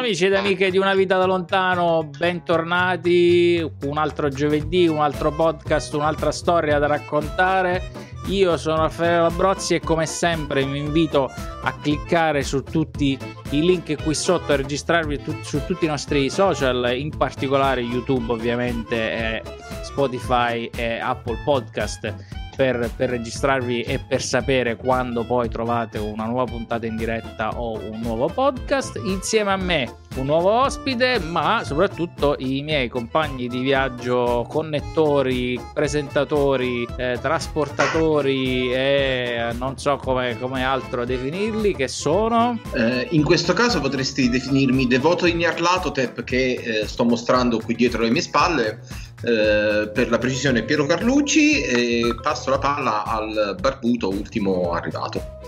[0.00, 3.70] amici ed amiche di Una vita da lontano, bentornati.
[3.84, 8.08] Un altro giovedì, un altro podcast, un'altra storia da raccontare.
[8.28, 13.18] Io sono Raffaele Labrozzi e come sempre vi invito a cliccare su tutti
[13.50, 18.32] i link qui sotto e registrarvi tu- su tutti i nostri social, in particolare YouTube
[18.32, 19.42] ovviamente, e
[19.82, 26.44] Spotify e Apple Podcast per, per, registrarvi e per sapere quando poi trovate una nuova
[26.44, 29.00] puntata in diretta o un nuovo podcast.
[29.02, 36.86] Insieme a me un nuovo ospite, ma soprattutto i miei compagni di viaggio, connettori, presentatori,
[36.98, 42.60] eh, trasportatori e non so come, come, altro definirli, che sono...
[42.74, 48.02] Eh, in questo caso potresti definirmi devoto di Nyarlathotep che eh, sto mostrando qui dietro
[48.02, 48.80] le mie spalle
[49.22, 55.39] eh, per la precisione Piero Carlucci e passo la palla al barbuto ultimo arrivato.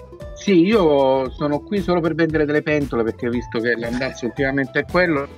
[0.42, 4.84] Sì, io sono qui solo per vendere delle pentole perché visto che l'andazzo ultimamente è
[4.84, 5.28] quello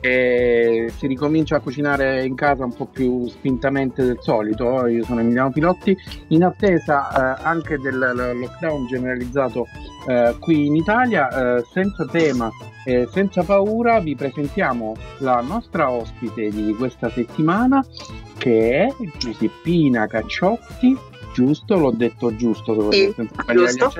[0.00, 4.86] e si ricomincia a cucinare in casa un po' più spintamente del solito.
[4.86, 5.94] Io sono Emiliano Pilotti
[6.28, 9.66] in attesa eh, anche del lockdown generalizzato
[10.08, 12.48] eh, qui in Italia, eh, senza tema
[12.86, 17.84] e senza paura vi presentiamo la nostra ospite di questa settimana
[18.38, 21.78] che è Giuseppina Cacciotti giusto?
[21.78, 23.92] L'ho detto giusto, sì, giusto.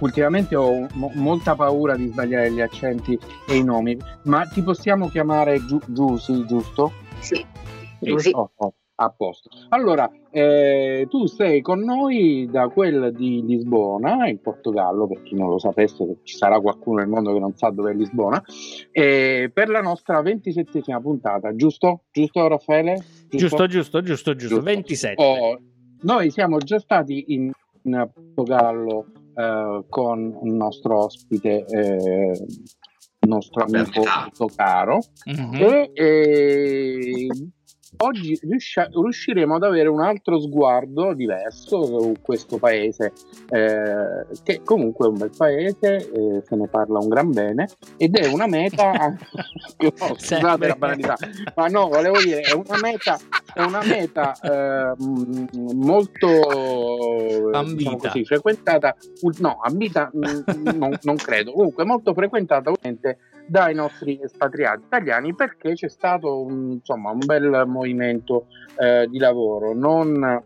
[0.00, 5.08] Ultimamente ho mo- molta paura di sbagliare gli accenti e i nomi, ma ti possiamo
[5.08, 6.92] chiamare Giu- Giusy, giusto?
[7.20, 7.44] Sì,
[8.00, 8.30] Giusy.
[8.34, 9.48] Oh, oh, a posto.
[9.68, 15.48] Allora, eh, tu sei con noi da quel di Lisbona, in Portogallo, per chi non
[15.48, 18.42] lo sapesse, ci sarà qualcuno nel mondo che non sa dove è Lisbona,
[18.90, 22.04] eh, per la nostra ventisettesima puntata, giusto?
[22.10, 23.04] Giusto Raffaele?
[23.28, 24.60] Giusto, giusto, giusto, giusto, giusto.
[24.62, 25.22] 27.
[25.22, 25.60] Oh,
[26.02, 27.50] noi siamo già stati in,
[27.82, 32.46] in Portogallo eh, con un nostro ospite, eh,
[33.26, 34.98] nostro amico molto caro,
[35.30, 35.54] mm-hmm.
[35.54, 37.28] e, e
[37.98, 43.12] oggi riusci- riusciremo ad avere un altro sguardo diverso su questo paese,
[43.50, 48.16] eh, che comunque è un bel paese, eh, se ne parla un gran bene, ed
[48.16, 48.92] è una meta,
[50.00, 51.16] oh, scusate la banalità,
[51.54, 53.18] ma no, volevo dire, è una meta,
[53.54, 54.94] è una meta eh,
[55.74, 56.26] molto
[57.52, 57.70] ambita.
[57.82, 58.96] Diciamo così, frequentata,
[59.38, 65.88] no, ambita non, non credo, comunque molto frequentata ovviamente dai nostri espatriati italiani perché c'è
[65.88, 68.46] stato un, insomma, un bel movimento
[68.78, 69.74] eh, di lavoro.
[69.74, 70.44] Non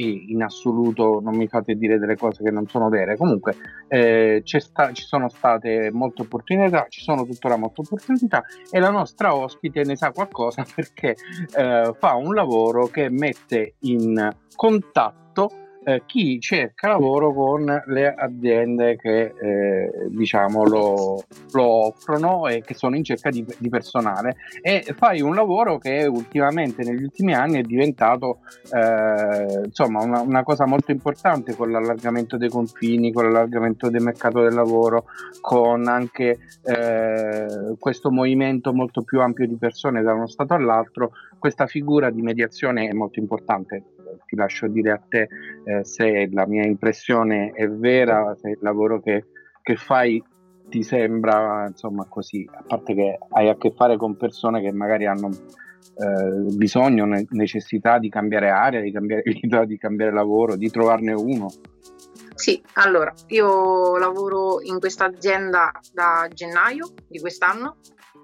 [0.00, 3.16] in assoluto non mi fate dire delle cose che non sono vere.
[3.16, 3.54] Comunque
[3.88, 9.34] eh, sta, ci sono state molte opportunità, ci sono tuttora molte opportunità e la nostra
[9.34, 11.16] ospite ne sa qualcosa perché
[11.56, 18.96] eh, fa un lavoro che mette in contatto eh, chi cerca lavoro con le aziende
[18.96, 24.36] che eh, diciamo lo, lo, offrono e che sono in cerca di, di, personale.
[24.60, 28.40] E fai un lavoro che ultimamente negli ultimi anni è diventato
[28.70, 34.42] eh, insomma una, una, cosa molto importante con l'allargamento dei confini, con l'allargamento del mercato
[34.42, 35.06] del lavoro,
[35.40, 41.66] con anche eh, questo movimento molto più ampio di persone da uno stato all'altro, questa
[41.66, 43.84] figura di mediazione è molto importante
[44.26, 45.28] ti lascio dire a te
[45.64, 49.26] eh, se la mia impressione è vera, se il lavoro che,
[49.62, 50.22] che fai
[50.68, 55.06] ti sembra insomma così, a parte che hai a che fare con persone che magari
[55.06, 60.70] hanno eh, bisogno, ne- necessità di cambiare area, di cambiare vita, di cambiare lavoro, di
[60.70, 61.48] trovarne uno.
[62.34, 67.78] Sì, allora io lavoro in questa azienda da gennaio di quest'anno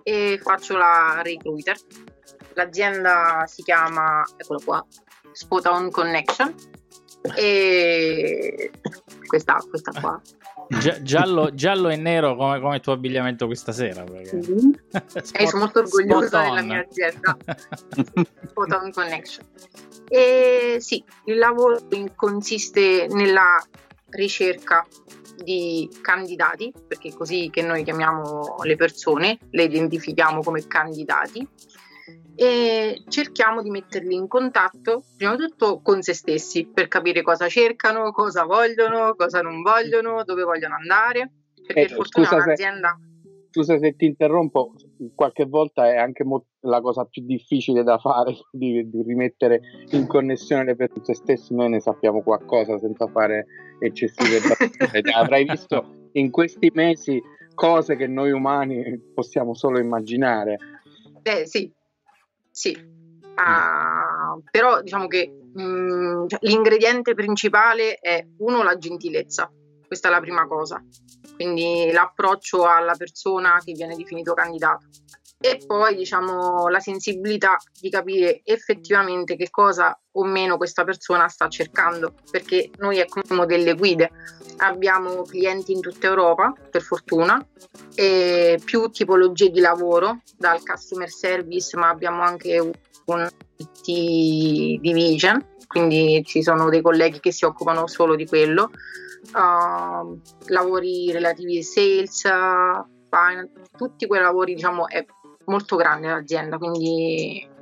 [0.04, 1.76] e faccio la recruiter.
[2.54, 4.86] L'azienda si chiama, eccolo qua,
[5.34, 6.54] Spot On Connection
[7.36, 8.70] e
[9.26, 10.20] questa, questa qua.
[10.68, 14.04] Gi- giallo, giallo, e nero come, come il tuo abbigliamento questa sera.
[14.04, 14.36] Perché...
[14.36, 14.70] Mm-hmm.
[14.88, 17.36] Spot, e sono molto orgogliosa della mia azienda.
[18.48, 19.46] Spot On Connection.
[20.08, 21.80] E sì, il lavoro
[22.14, 23.62] consiste nella
[24.10, 24.86] ricerca
[25.42, 31.46] di candidati, perché è così che noi chiamiamo le persone, le identifichiamo come candidati,
[32.36, 37.48] e cerchiamo di metterli in contatto prima di tutto con se stessi per capire cosa
[37.48, 41.30] cercano, cosa vogliono, cosa non vogliono, dove vogliono andare.
[41.66, 42.98] Perché eh, per fortuna scusa un'azienda.
[43.22, 44.72] Se, scusa se ti interrompo,
[45.14, 49.60] qualche volta è anche mo- la cosa più difficile da fare di, di rimettere
[49.90, 51.54] in connessione le persone se stessi.
[51.54, 53.46] Noi ne sappiamo qualcosa senza fare
[53.78, 55.00] eccessive battute.
[55.14, 57.22] Avrai visto in questi mesi
[57.54, 60.58] cose che noi umani possiamo solo immaginare.
[61.22, 61.72] Beh, sì,
[62.54, 69.50] sì, uh, però diciamo che mh, mm, cioè, l'ingrediente principale è uno la gentilezza,
[69.84, 70.80] Questa è la prima cosa.
[71.34, 74.86] Quindi l'approccio alla persona che viene definito candidato.
[75.38, 81.48] E poi diciamo la sensibilità di capire effettivamente che cosa o meno questa persona sta
[81.48, 84.10] cercando, perché noi come delle guide.
[84.58, 87.44] Abbiamo clienti in tutta Europa, per fortuna,
[87.94, 92.58] e più tipologie di lavoro, dal customer service, ma abbiamo anche
[93.06, 98.70] un IT division, quindi ci sono dei colleghi che si occupano solo di quello,
[99.32, 102.20] uh, lavori relativi ai sales,
[103.10, 105.04] finance, tutti quei lavori diciamo è
[105.46, 107.52] molto grande l'azienda, quindi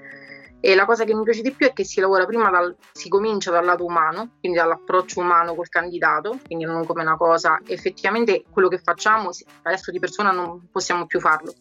[0.65, 3.09] e la cosa che mi piace di più è che si lavora prima dal, si
[3.09, 8.45] comincia dal lato umano, quindi dall'approccio umano col candidato, quindi non come una cosa, effettivamente
[8.49, 9.31] quello che facciamo
[9.63, 11.53] adesso di persona non possiamo più farlo,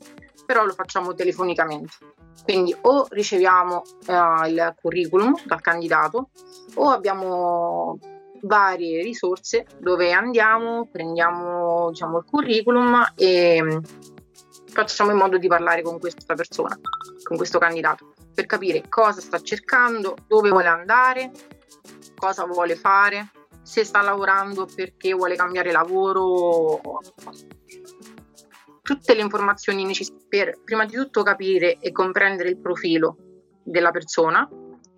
[0.46, 1.94] però lo facciamo telefonicamente.
[2.44, 6.30] Quindi o riceviamo uh, il curriculum dal candidato
[6.76, 7.98] o abbiamo
[8.44, 13.82] varie risorse dove andiamo, prendiamo diciamo, il curriculum e
[14.72, 16.80] facciamo in modo di parlare con questa persona,
[17.24, 21.32] con questo candidato per capire cosa sta cercando, dove vuole andare,
[22.16, 23.30] cosa vuole fare,
[23.62, 26.80] se sta lavorando perché vuole cambiare lavoro.
[28.82, 33.18] Tutte le informazioni necessarie per prima di tutto capire e comprendere il profilo
[33.64, 34.48] della persona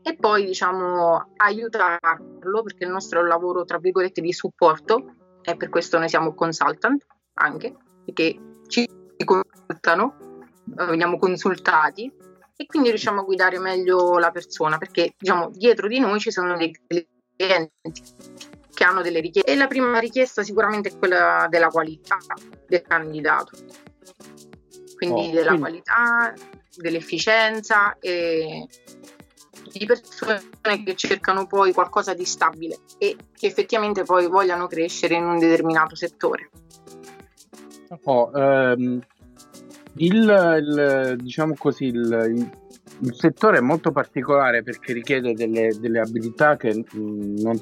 [0.02, 5.56] e poi diciamo aiutarlo perché il nostro è un lavoro tra virgolette di supporto e
[5.56, 7.06] per questo noi siamo consultant
[7.36, 7.75] anche
[8.06, 8.40] perché
[9.18, 10.15] ci consultano,
[10.63, 12.12] veniamo consultati
[12.56, 16.56] e quindi riusciamo a guidare meglio la persona perché diciamo dietro di noi ci sono
[16.56, 17.71] dei clienti
[18.74, 22.18] che hanno delle richieste e la prima richiesta sicuramente è quella della qualità
[22.68, 23.57] del candidato
[24.95, 25.60] quindi oh, della quindi...
[25.62, 26.33] qualità
[26.75, 28.68] dell'efficienza e
[29.71, 35.25] di persone che cercano poi qualcosa di stabile e che effettivamente poi vogliano crescere in
[35.25, 36.50] un determinato settore.
[38.06, 39.01] Oh, ehm,
[39.95, 42.50] il, il, diciamo così, il,
[43.00, 47.59] il, settore è molto particolare perché richiede delle, delle abilità che mh, non,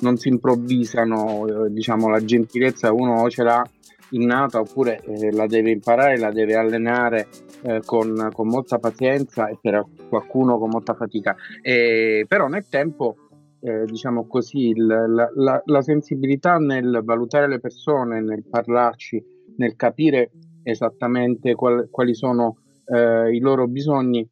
[0.00, 3.64] non, si improvvisano, eh, diciamo la gentilezza uno ce l'ha
[4.10, 7.28] innata oppure eh, la deve imparare, la deve allenare
[7.62, 11.34] eh, con, con, molta pazienza e per qualcuno con molta fatica.
[11.62, 13.16] E, però nel tempo,
[13.60, 19.76] eh, diciamo così, il, la, la, la sensibilità nel valutare le persone, nel parlarci, nel
[19.76, 20.30] capire
[20.62, 22.56] esattamente qual, quali sono
[22.86, 24.28] eh, i loro bisogni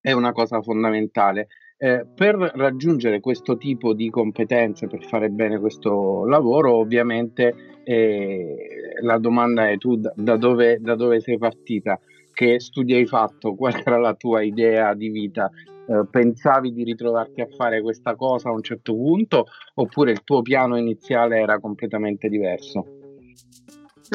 [0.00, 1.48] è una cosa fondamentale.
[1.80, 8.56] Eh, per raggiungere questo tipo di competenze, per fare bene questo lavoro, ovviamente eh,
[9.02, 12.00] la domanda è tu da, dove, da, dove, sei partita,
[12.32, 15.50] che studi hai fatto, qual era la tua idea di vita?
[15.86, 20.42] Eh, pensavi di ritrovarti a fare questa cosa a un certo punto oppure il tuo
[20.42, 22.97] piano iniziale era completamente diverso?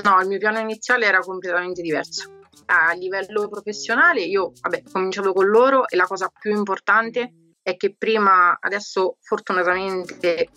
[0.01, 2.40] No, il mio piano iniziale era completamente diverso.
[2.66, 7.78] A livello professionale, io vabbè, ho cominciato con loro e la cosa più importante è
[7.78, 10.50] che prima, adesso fortunatamente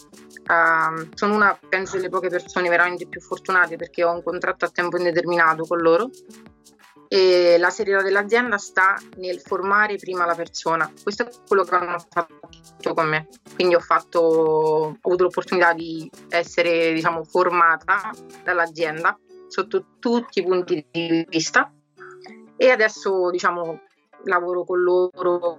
[0.49, 4.71] uh, sono una, penso, delle poche persone veramente più fortunate perché ho un contratto a
[4.71, 6.11] tempo indeterminato con loro
[7.09, 10.91] e la serietà dell'azienda sta nel formare prima la persona.
[11.01, 13.29] Questo è quello che hanno fatto con me.
[13.55, 18.11] Quindi ho, fatto, ho avuto l'opportunità di essere diciamo, formata
[18.43, 19.17] dall'azienda
[19.49, 21.73] sotto tutti i punti di vista
[22.57, 23.81] e adesso diciamo
[24.25, 25.59] lavoro con loro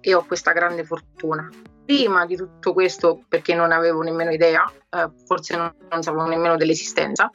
[0.00, 1.48] e ho questa grande fortuna.
[1.84, 6.56] Prima di tutto questo, perché non avevo nemmeno idea, eh, forse non, non sapevo nemmeno
[6.56, 7.30] dell'esistenza,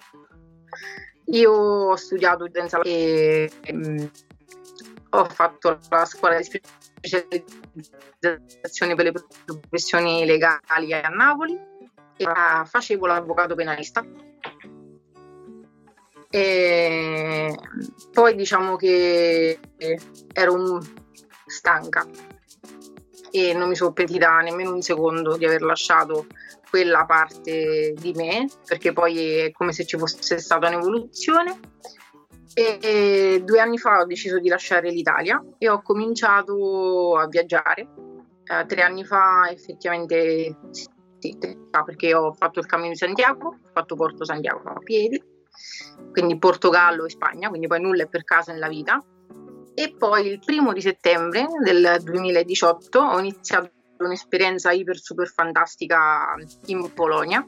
[1.25, 4.10] io ho studiato utenza e um,
[5.10, 6.44] ho fatto la scuola di
[7.01, 9.12] specializzazione per le
[9.46, 11.60] professioni legali a Napoli
[12.16, 12.25] e
[12.63, 14.06] facevo l'avvocato penalista
[16.30, 17.56] e
[18.12, 19.60] poi diciamo che
[20.34, 20.80] ero
[21.46, 22.06] stanca
[23.32, 26.26] e non mi sono pentita nemmeno un secondo di aver lasciato
[26.70, 31.60] quella parte di me perché poi è come se ci fosse stata un'evoluzione.
[32.54, 37.88] E due anni fa ho deciso di lasciare l'Italia e ho cominciato a viaggiare.
[38.44, 40.58] Eh, tre anni fa effettivamente
[41.20, 41.38] sì,
[41.86, 45.22] perché ho fatto il cammino di Santiago ho fatto Porto Santiago a piedi
[46.12, 49.04] quindi Portogallo e Spagna, quindi poi nulla è per caso nella vita.
[49.74, 56.36] E poi il primo di settembre del 2018 ho iniziato un'esperienza iper super fantastica
[56.66, 57.44] in Polonia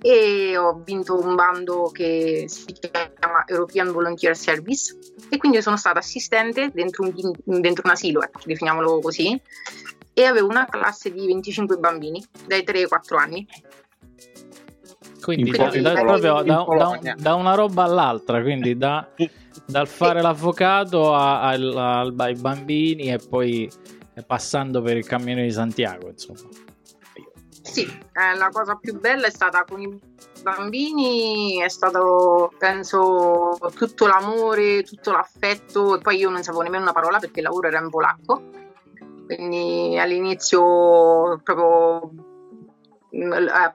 [0.00, 4.96] e ho vinto un bando che si chiama European Volunteer Service
[5.28, 9.40] e quindi sono stata assistente dentro un, dentro un asilo, ecco, definiamolo così,
[10.12, 13.46] e avevo una classe di 25 bambini dai 3 ai 4 anni
[15.20, 19.08] quindi da, da, proprio da, da, una roba all'altra, quindi da,
[19.66, 23.70] dal fare l'avvocato a, a, a, ai bambini e poi
[24.26, 26.48] passando per il cammino di Santiago, insomma.
[27.62, 30.00] Sì, eh, la cosa più bella è stata con i
[30.42, 36.92] bambini, è stato penso tutto l'amore, tutto l'affetto e poi io non sapevo nemmeno una
[36.92, 38.42] parola perché il lavoro era in polacco,
[39.26, 42.10] quindi all'inizio proprio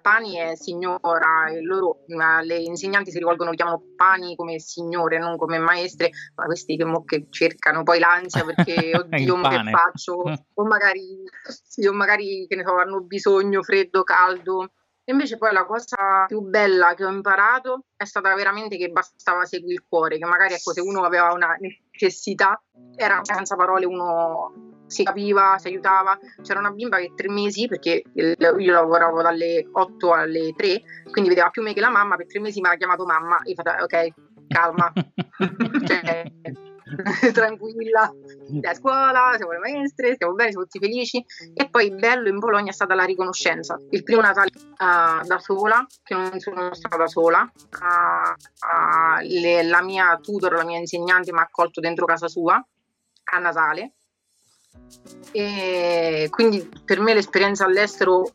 [0.02, 2.04] Pani è signora e loro,
[2.44, 6.86] le insegnanti si rivolgono, li chiamano Pani come signore, non come maestre, ma questi che,
[6.86, 10.24] mo, che cercano poi l'ansia perché oddio che faccio,
[10.54, 14.72] o magari, sì, o magari che ne so, hanno bisogno freddo, caldo.
[15.06, 19.44] E invece poi la cosa più bella che ho imparato è stata veramente che bastava
[19.44, 22.62] seguire il cuore, che magari ecco, se uno aveva una necessità,
[22.96, 26.18] era senza parole uno si capiva, si aiutava.
[26.42, 30.82] C'era una bimba che tre mesi, perché io lavoravo dalle 8 alle 3,
[31.12, 33.54] quindi vedeva più me che la mamma, per tre mesi mi ha chiamato mamma e
[33.56, 34.08] fa ok,
[34.48, 34.92] calma.
[35.86, 36.32] cioè,
[37.34, 38.12] tranquilla,
[38.62, 41.24] a scuola, siamo le maestre, stiamo bene, siamo tutti felici.
[41.54, 43.78] E poi bello in Bologna è stata la riconoscenza.
[43.90, 49.82] Il primo Natale uh, da sola, che non sono stata sola, uh, uh, le, la
[49.82, 52.64] mia tutor, la mia insegnante mi ha accolto dentro casa sua
[53.24, 53.94] a Natale.
[55.32, 58.26] E quindi per me l'esperienza all'estero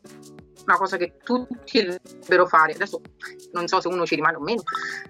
[0.65, 2.73] una cosa che tutti dovrebbero fare.
[2.73, 3.01] Adesso
[3.53, 4.61] non so se uno ci rimane o meno,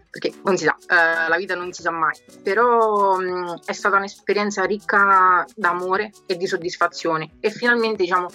[0.09, 3.97] perché non si sa, eh, la vita non si sa mai, però mh, è stata
[3.97, 8.27] un'esperienza ricca d'amore e di soddisfazione e finalmente diciamo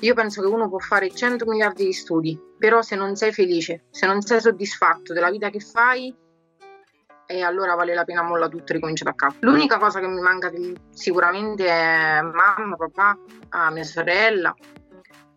[0.00, 3.84] io penso che uno può fare 100 miliardi di studi, però se non sei felice,
[3.90, 6.14] se non sei soddisfatto della vita che fai,
[7.30, 9.36] e allora vale la pena molla tutto e ricomincia da capo.
[9.40, 10.50] L'unica cosa che mi manca
[10.92, 13.16] sicuramente è mamma, papà,
[13.70, 14.52] mia sorella,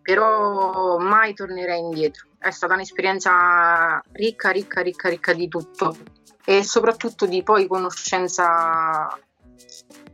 [0.02, 2.30] però mai tornerei indietro.
[2.36, 5.96] È stata un'esperienza ricca, ricca, ricca, ricca di tutto
[6.44, 9.16] e soprattutto di poi conoscenza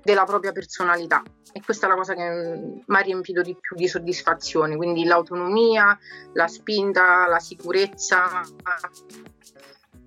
[0.02, 1.22] della propria personalità.
[1.52, 5.98] E questa è la cosa che mi ha riempito di più di soddisfazione, quindi l'autonomia,
[6.34, 8.42] la spinta, la sicurezza,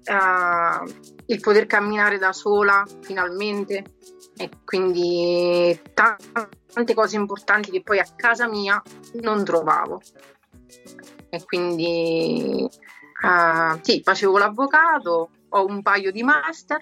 [0.05, 3.83] uh, il poter camminare da sola finalmente
[4.35, 8.81] e quindi tante cose importanti che poi a casa mia
[9.21, 10.01] non trovavo.
[11.29, 16.81] E quindi uh, sì, facevo l'avvocato, ho un paio di master.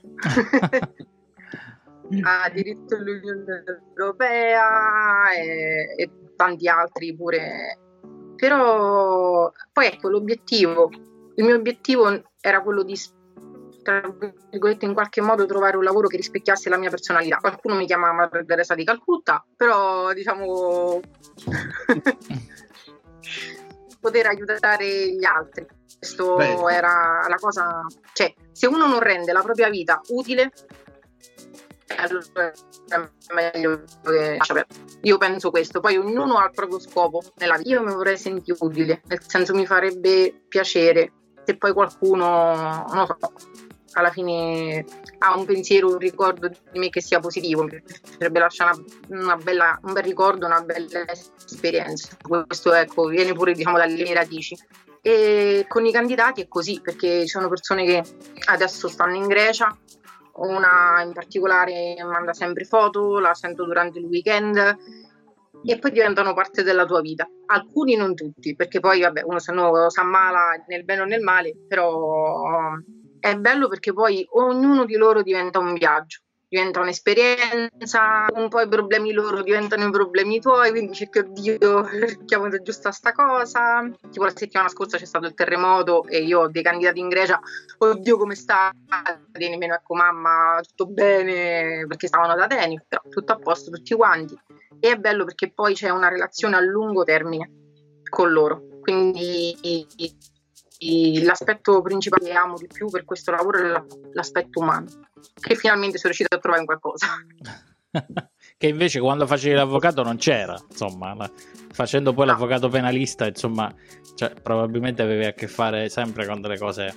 [2.23, 3.63] a diritto dell'Unione
[3.95, 7.79] Europea e, e, tanti altri pure.
[8.35, 10.89] Però poi ecco l'obiettivo,
[11.35, 12.99] il mio obiettivo era quello di
[13.83, 14.01] tra
[14.49, 17.37] virgolette in qualche modo trovare un lavoro che rispecchiasse la mia personalità.
[17.37, 20.99] Qualcuno mi chiama Madre Teresa di Calcutta, però diciamo
[23.99, 25.65] poter aiutare gli altri.
[25.97, 26.71] Questo Beh.
[26.71, 30.51] era la cosa, cioè se uno non rende la propria vita utile
[31.97, 32.51] allora
[32.87, 34.39] è meglio che
[35.01, 38.57] io penso questo poi ognuno ha il proprio scopo nella vita io mi vorrei sentire
[38.61, 41.11] utile nel senso mi farebbe piacere
[41.43, 43.17] se poi qualcuno non so
[43.93, 44.85] alla fine
[45.19, 48.77] ha un pensiero, un ricordo di me che sia positivo, mi piacerebbe lasciare
[49.09, 51.05] una, una bella, un bel ricordo, una bella
[51.45, 52.15] esperienza.
[52.21, 54.57] Questo ecco, viene pure diciamo, dalle mie radici.
[55.01, 58.03] E con i candidati è così, perché ci sono persone che
[58.45, 59.75] adesso stanno in Grecia,
[60.35, 64.77] una in particolare manda sempre foto, la sento durante il weekend
[65.63, 67.27] e poi diventano parte della tua vita.
[67.47, 71.21] Alcuni non tutti, perché poi vabbè, uno se no sa male nel bene o nel
[71.21, 72.43] male, però
[73.19, 78.67] è bello perché poi ognuno di loro diventa un viaggio, diventa un'esperienza, un po' i
[78.67, 83.89] problemi loro diventano i problemi tuoi, quindi cerchi, oddio, cerchiamo di aggiustare sta cosa.
[84.11, 87.39] Tipo la settimana scorsa c'è stato il terremoto e io ho dei candidati in Grecia,
[87.77, 88.69] oddio come sta?
[89.31, 94.37] Nemmeno ecco mamma, tutto bene, perché stavano ad Atene, però tutto a posto tutti quanti.
[94.77, 97.49] E è bello perché poi c'è una relazione a lungo termine
[98.09, 98.63] con loro.
[98.81, 99.55] Quindi
[101.23, 103.83] l'aspetto principale che amo di più per questo lavoro è
[104.13, 104.87] l'aspetto umano,
[105.39, 107.07] che finalmente sono riuscito a trovare in qualcosa.
[108.57, 111.29] che invece quando facevi l'avvocato non c'era, insomma,
[111.71, 112.31] facendo poi no.
[112.31, 113.73] l'avvocato penalista, insomma,
[114.15, 116.93] cioè, probabilmente avevi a che fare sempre con delle cose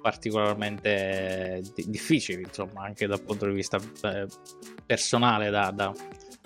[0.00, 4.26] particolarmente difficili, insomma, anche dal punto di vista eh,
[4.84, 5.94] personale da, da,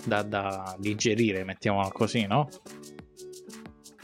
[0.05, 2.49] da, da digerire, mettiamola così, no?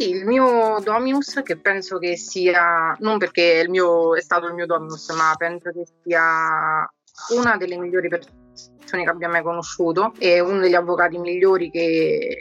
[0.03, 4.67] Sì, il mio Dominus, che penso che sia, non perché mio, è stato il mio
[4.67, 6.93] Dominus, ma penso che sia
[7.37, 12.37] una delle migliori persone che abbia mai conosciuto e uno degli avvocati migliori che,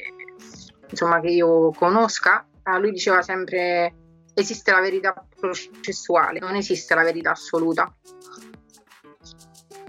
[0.90, 2.48] insomma, che io conosca.
[2.64, 3.94] Ah, lui diceva sempre
[4.34, 7.96] esiste la verità processuale, non esiste la verità assoluta.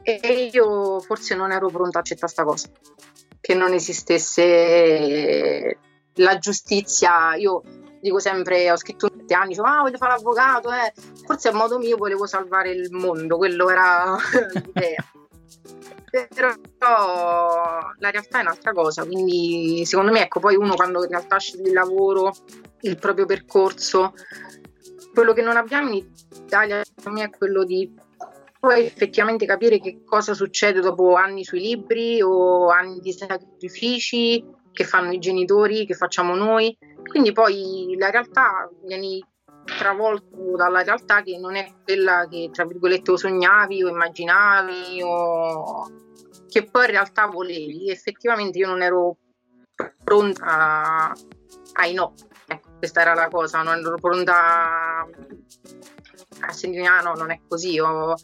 [0.02, 2.68] E io forse non ero pronta a accettare questa cosa,
[3.40, 4.38] che non esistesse
[6.14, 7.34] la giustizia.
[7.34, 7.62] Io
[8.00, 10.92] dico sempre, ho scritto sette anni, dicevo, ah, voglio fare l'avvocato, eh.
[11.24, 14.16] forse a modo mio volevo salvare il mondo, quello era
[14.52, 15.04] l'idea.
[16.10, 16.54] Però
[17.98, 21.68] la realtà è un'altra cosa, quindi secondo me, ecco, poi uno quando in realtà sceglie
[21.68, 22.32] il lavoro,
[22.82, 24.12] il proprio percorso,
[25.14, 26.06] quello che non abbiamo in
[26.44, 27.94] Italia secondo me è quello di
[28.58, 34.84] poi effettivamente capire che cosa succede dopo anni sui libri o anni di sacrifici che
[34.84, 36.76] fanno i genitori, che facciamo noi.
[37.08, 39.24] Quindi poi la realtà vieni
[39.64, 45.90] travolto dalla realtà che non è quella che tra virgolette o sognavi o immaginavi o
[46.48, 47.90] che poi in realtà volevi.
[47.90, 49.16] Effettivamente io non ero
[50.02, 51.12] pronta
[51.74, 52.14] ai no.
[52.46, 55.06] Ecco, questa era la cosa, non ero pronta
[56.40, 57.78] a sentire ah no, non è così.
[57.78, 58.14] O...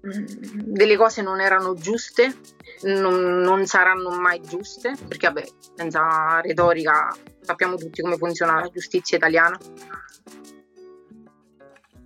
[0.00, 2.34] Delle cose non erano giuste
[2.82, 5.44] non, non, saranno mai giuste, perché vabbè,
[5.76, 9.58] senza retorica sappiamo tutti come funziona la giustizia italiana.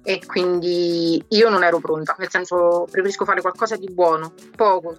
[0.02, 4.98] E quindi io non ero pronta, nel senso preferisco fare qualcosa di buono, poco,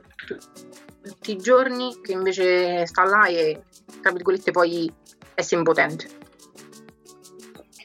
[1.02, 3.64] tutti i giorni, che invece sta là e,
[4.02, 4.92] tra virgolette, poi
[5.34, 6.08] essere impotente.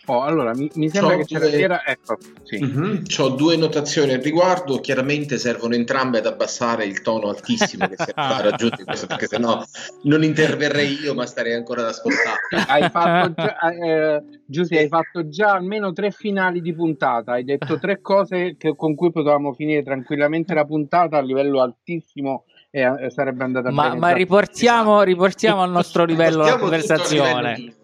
[0.07, 1.51] Oh, allora, mi, mi sembra C'ho che due...
[1.51, 1.83] c'era...
[1.85, 2.63] Ecco, sì.
[2.63, 3.05] mm-hmm.
[3.19, 8.11] Ho due notazioni al riguardo, chiaramente servono entrambe ad abbassare il tono altissimo che si
[8.11, 9.65] è raggiunto questo, perché sennò
[10.03, 12.39] non interverrei io, ma starei ancora ad ascoltare.
[12.69, 17.79] Hai fatto già, eh, Giuseppe, hai fatto già almeno tre finali di puntata, hai detto
[17.79, 23.11] tre cose che, con cui potevamo finire tranquillamente la puntata a livello altissimo e eh,
[23.11, 24.01] sarebbe andata ma, bene.
[24.01, 27.83] Ma riportiamo, riportiamo al nostro livello la conversazione.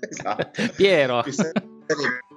[0.00, 0.50] Esatto.
[0.76, 1.24] Piero.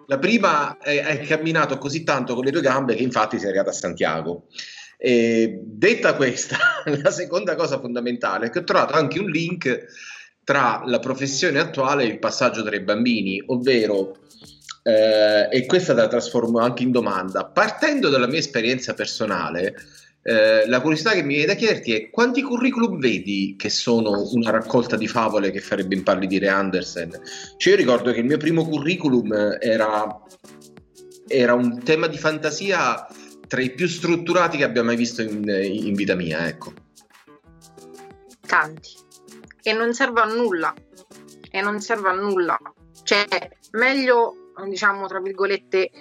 [0.08, 3.74] La prima hai camminato così tanto con le tue gambe che infatti sei arrivato a
[3.74, 4.48] Santiago.
[4.98, 6.58] E detta questa,
[7.02, 9.86] la seconda cosa fondamentale è che ho trovato anche un link
[10.44, 14.18] tra la professione attuale e il passaggio tra i bambini, ovvero,
[14.84, 19.76] eh, e questa la trasformo anche in domanda, partendo dalla mia esperienza personale,
[20.24, 24.52] eh, la curiosità che mi viene da chiederti è quanti curriculum vedi che sono una
[24.52, 27.20] raccolta di favole che farebbe impallidire Andersen?
[27.58, 30.22] Cioè io ricordo che il mio primo curriculum era,
[31.28, 33.08] era un tema di fantasia
[33.48, 36.72] tra i più strutturati che abbia mai visto in, in vita mia, ecco.
[38.46, 38.92] Tanti.
[39.64, 40.74] E non serve a nulla.
[41.50, 42.58] E non serve a nulla.
[43.04, 43.26] Cioè,
[43.72, 45.92] meglio, diciamo, tra virgolette,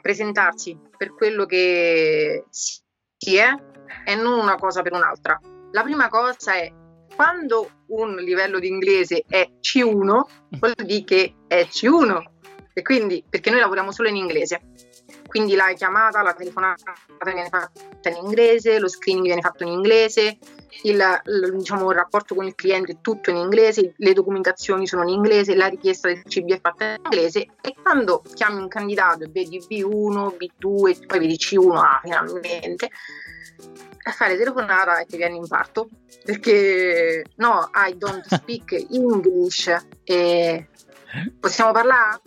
[0.00, 2.46] presentarsi per quello che
[3.16, 3.54] chi è
[4.04, 5.38] e non una cosa per un'altra.
[5.72, 6.72] La prima cosa è
[7.14, 10.20] quando un livello di inglese è C1,
[10.58, 12.22] vuol dire che è C1
[12.72, 14.60] e quindi perché noi lavoriamo solo in inglese.
[15.26, 16.92] Quindi la chiamata, la telefonata
[17.24, 20.38] viene fatta in inglese, lo screening viene fatto in inglese,
[20.82, 25.02] il, il, diciamo, il, rapporto con il cliente è tutto in inglese, le documentazioni sono
[25.02, 29.24] in inglese, la richiesta del CB è fatta in inglese e quando chiami un candidato
[29.24, 32.90] e vedi B1, B2 poi vedi C1, ah, finalmente,
[34.02, 35.88] a fare telefonata e ti viene in parto
[36.24, 40.68] perché no, I don't speak English e
[41.40, 42.20] possiamo parlare?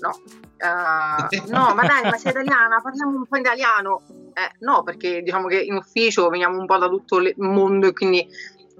[0.00, 0.20] No,
[0.58, 4.02] uh, no, ma dai, ma sei italiana, parliamo un po' italiano.
[4.34, 7.92] Eh, no, perché diciamo che in ufficio veniamo un po' da tutto il mondo e
[7.92, 8.26] quindi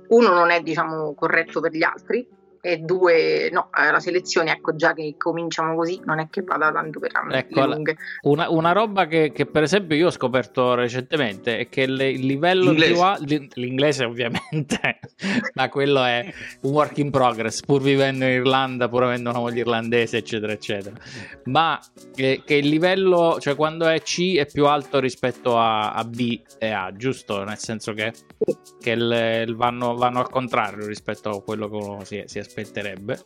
[0.09, 2.27] uno non è diciamo corretto per gli altri
[2.67, 6.73] e due, no, eh, la selezione, ecco già che cominciamo così, non è che vada
[6.73, 7.77] tanto per anni ecco.
[8.23, 12.25] Una, una roba che, che, per esempio io ho scoperto recentemente è che le, il
[12.25, 12.93] livello l'inglese.
[12.95, 14.81] più alto, l'inglese ovviamente,
[15.53, 19.61] ma quello è un work in progress, pur vivendo in Irlanda, pur avendo una moglie
[19.61, 20.97] irlandese, eccetera, eccetera.
[21.45, 21.79] Ma
[22.15, 26.41] che, che, il livello, cioè quando è C è più alto rispetto a, a B
[26.59, 27.45] e A, giusto?
[27.45, 28.15] Nel senso che,
[28.81, 33.25] che il vanno, vanno, al contrario rispetto a quello che uno si, si aspetta aspetterebbe.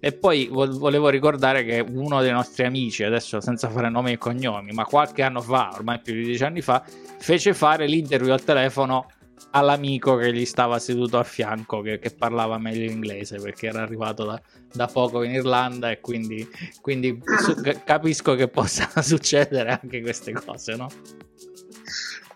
[0.00, 4.70] E poi volevo ricordare che uno dei nostri amici, adesso senza fare nomi e cognomi,
[4.70, 6.84] ma qualche anno fa, ormai più di dieci anni fa,
[7.18, 9.10] fece fare l'interview al telefono
[9.50, 14.24] all'amico che gli stava seduto a fianco, che, che parlava meglio inglese perché era arrivato
[14.24, 14.40] da,
[14.72, 16.48] da poco in Irlanda e quindi,
[16.80, 20.88] quindi su, capisco che possano succedere anche queste cose, no?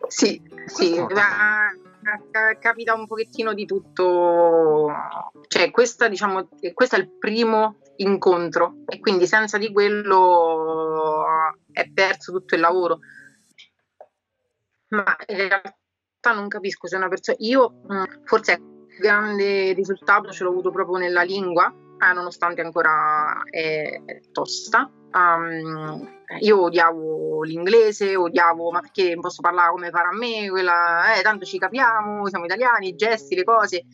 [0.09, 1.71] Sì, sì, ma
[2.59, 4.91] capita un pochettino di tutto,
[5.49, 8.79] cioè questa, diciamo, questo è il primo incontro.
[8.87, 11.25] E quindi senza di quello
[11.71, 12.99] è perso tutto il lavoro.
[14.89, 17.81] Ma in realtà non capisco se una persona, io
[18.25, 24.91] forse il grande risultato ce l'ho avuto proprio nella lingua, eh, nonostante ancora è tosta.
[25.13, 31.23] Um, io odiavo l'inglese, odiavo, ma perché posso parlare come fare a me, quella, eh,
[31.23, 33.85] tanto ci capiamo, siamo italiani, i gesti, le cose.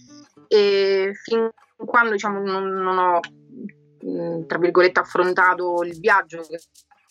[0.47, 3.21] E fin quando diciamo, non, non ho,
[4.05, 6.61] mm, tra virgolette, affrontato il viaggio, che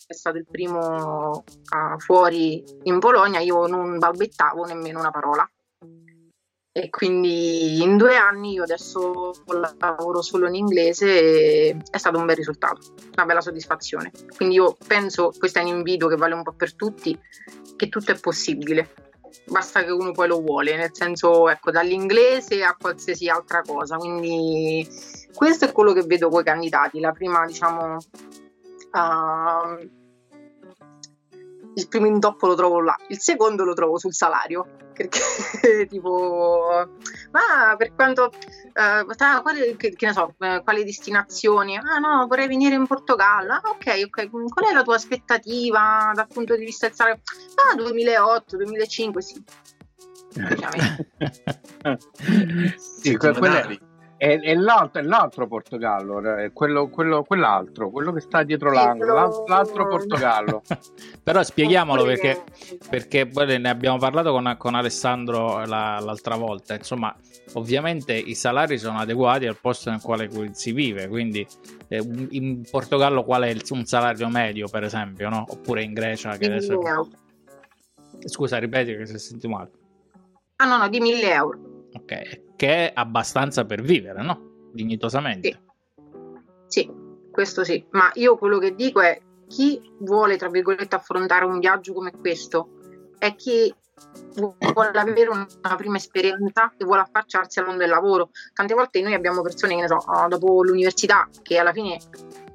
[0.06, 5.48] è stato il primo uh, fuori in Polonia, io non balbettavo nemmeno una parola
[6.80, 9.32] e quindi in due anni io adesso
[9.78, 14.12] lavoro solo in inglese e è stato un bel risultato, una bella soddisfazione.
[14.36, 17.18] Quindi io penso, questo è un invito che vale un po' per tutti,
[17.76, 18.94] che tutto è possibile,
[19.46, 23.96] basta che uno poi lo vuole, nel senso ecco dall'inglese a qualsiasi altra cosa.
[23.96, 24.86] Quindi
[25.34, 27.96] questo è quello che vedo con i candidati, la prima diciamo...
[28.90, 29.96] Uh,
[31.78, 35.20] il primo intoppo lo trovo là, il secondo lo trovo sul salario, perché
[35.88, 36.88] tipo,
[37.30, 38.32] ma per quanto,
[38.72, 39.06] eh,
[39.42, 41.76] quali, che, che, ne so, eh, quali destinazioni?
[41.76, 46.26] Ah no, vorrei venire in Portogallo, ah, ok, ok, qual è la tua aspettativa dal
[46.26, 47.20] punto di vista del salario?
[47.70, 49.44] Ah, 2008, 2005, sì.
[52.76, 53.78] sì, quelle,
[54.18, 56.20] è, è, l'altro, è l'altro Portogallo,
[56.52, 60.62] quello, quello, quell'altro, quello che sta dietro l'angolo, l'altro, l'altro Portogallo.
[61.22, 62.42] Però spieghiamolo perché,
[62.90, 66.74] perché ne abbiamo parlato con, con Alessandro la, l'altra volta.
[66.74, 67.14] Insomma,
[67.54, 71.06] ovviamente i salari sono adeguati al posto nel quale si vive.
[71.06, 71.46] Quindi
[71.86, 75.44] eh, in Portogallo qual è il, un salario medio, per esempio, no?
[75.48, 76.80] Oppure in Grecia che adesso...
[78.24, 79.70] Scusa, ripeti che si è sentito male.
[80.56, 81.60] Ah no, no, di 1000 euro.
[81.92, 84.70] Ok, che è abbastanza per vivere, no?
[84.72, 85.60] Dignitosamente.
[86.66, 86.80] Sì.
[86.80, 86.92] sì,
[87.30, 89.16] questo sì, ma io quello che dico è
[89.46, 92.70] chi vuole, tra virgolette, affrontare un viaggio come questo
[93.16, 93.72] è chi
[94.34, 98.30] vuole avere una prima esperienza e vuole affacciarsi al mondo del lavoro.
[98.52, 101.96] Tante volte noi abbiamo persone che ne so, ah, dopo l'università che alla fine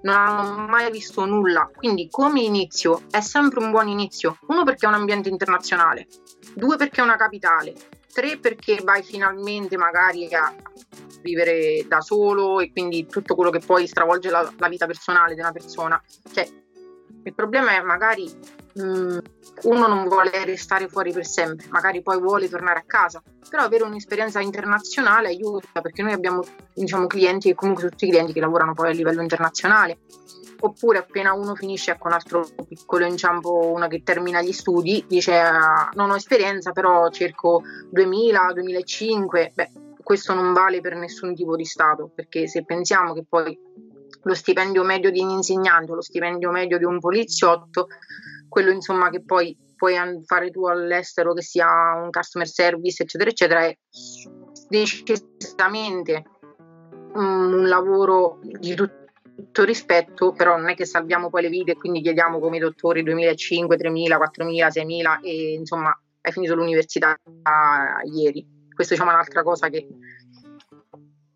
[0.01, 4.37] non hanno mai visto nulla, quindi come inizio è sempre un buon inizio.
[4.47, 6.07] Uno perché è un ambiente internazionale,
[6.55, 7.73] due perché è una capitale,
[8.13, 10.54] tre perché vai finalmente magari a
[11.21, 15.39] vivere da solo e quindi tutto quello che poi stravolge la, la vita personale di
[15.39, 16.02] una persona.
[16.32, 16.47] Cioè,
[17.23, 18.32] il problema è magari
[18.73, 19.17] mh, mm,
[19.63, 23.84] uno non vuole restare fuori per sempre, magari poi vuole tornare a casa, però avere
[23.84, 28.73] un'esperienza internazionale aiuta perché noi abbiamo diciamo, clienti e comunque tutti i clienti che lavorano
[28.73, 29.99] poi a livello internazionale
[30.65, 35.38] oppure appena uno finisce con un altro piccolo inciampo, uno che termina gli studi, dice
[35.38, 39.71] ah, non ho esperienza però cerco 2000, 2005, beh
[40.02, 43.58] questo non vale per nessun tipo di stato perché se pensiamo che poi
[44.21, 47.88] lo stipendio medio di un insegnante o lo stipendio medio di un poliziotto,
[48.47, 49.95] quello insomma che poi puoi
[50.26, 53.78] fare tu all'estero che sia un customer service eccetera eccetera è
[54.69, 56.23] decisamente
[57.15, 59.02] un lavoro di tutti
[59.35, 62.59] tutto rispetto, però non è che salviamo poi le vite e quindi chiediamo come i
[62.59, 67.17] dottori 2005, 3000, 4000, 6000 e insomma hai finito l'università
[68.13, 68.45] ieri.
[68.73, 69.87] Questa diciamo, è un'altra cosa che...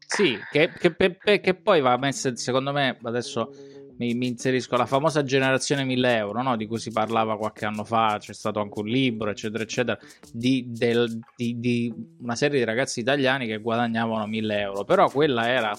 [0.07, 3.51] Sì, che, che, che poi va messa, secondo me, adesso
[3.97, 6.55] mi, mi, inserisco la famosa generazione 1000 euro, no?
[6.55, 9.99] di cui si parlava qualche anno fa, c'è stato anche un libro, eccetera, eccetera,
[10.31, 15.49] di, del, di, di una serie di ragazzi italiani che guadagnavano 1000 euro, però quella
[15.49, 15.77] era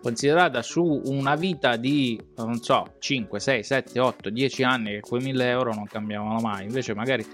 [0.00, 5.22] considerata su una vita di, non so, 5, 6, 7, 8, 10 anni che quei
[5.22, 6.64] 1000 euro non cambiavano mai.
[6.64, 7.24] Invece magari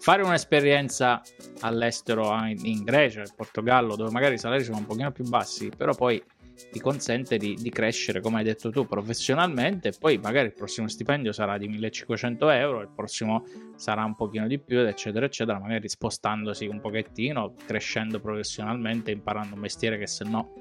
[0.00, 1.22] fare un'esperienza
[1.60, 5.94] all'estero in Grecia, in Portogallo, dove magari i salari sono un pochino più bassi, però
[5.94, 6.22] poi
[6.70, 10.88] ti consente di, di, crescere, come hai detto tu, professionalmente e poi magari il prossimo
[10.88, 13.44] stipendio sarà di 1500 euro, il prossimo
[13.76, 19.60] sarà un pochino di più, eccetera, eccetera, magari spostandosi un pochettino, crescendo professionalmente, imparando un
[19.60, 20.52] mestiere che se no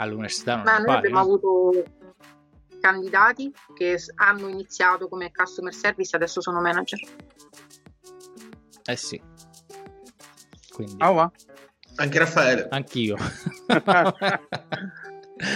[0.00, 1.22] all'università non Ma noi abbiamo no?
[1.22, 1.84] avuto
[2.80, 6.98] candidati che hanno iniziato come customer service adesso sono manager.
[8.84, 9.22] Eh sì.
[10.72, 10.96] Quindi...
[11.04, 11.30] Oh,
[11.96, 12.66] Anche Raffaele.
[12.70, 13.16] Anch'io.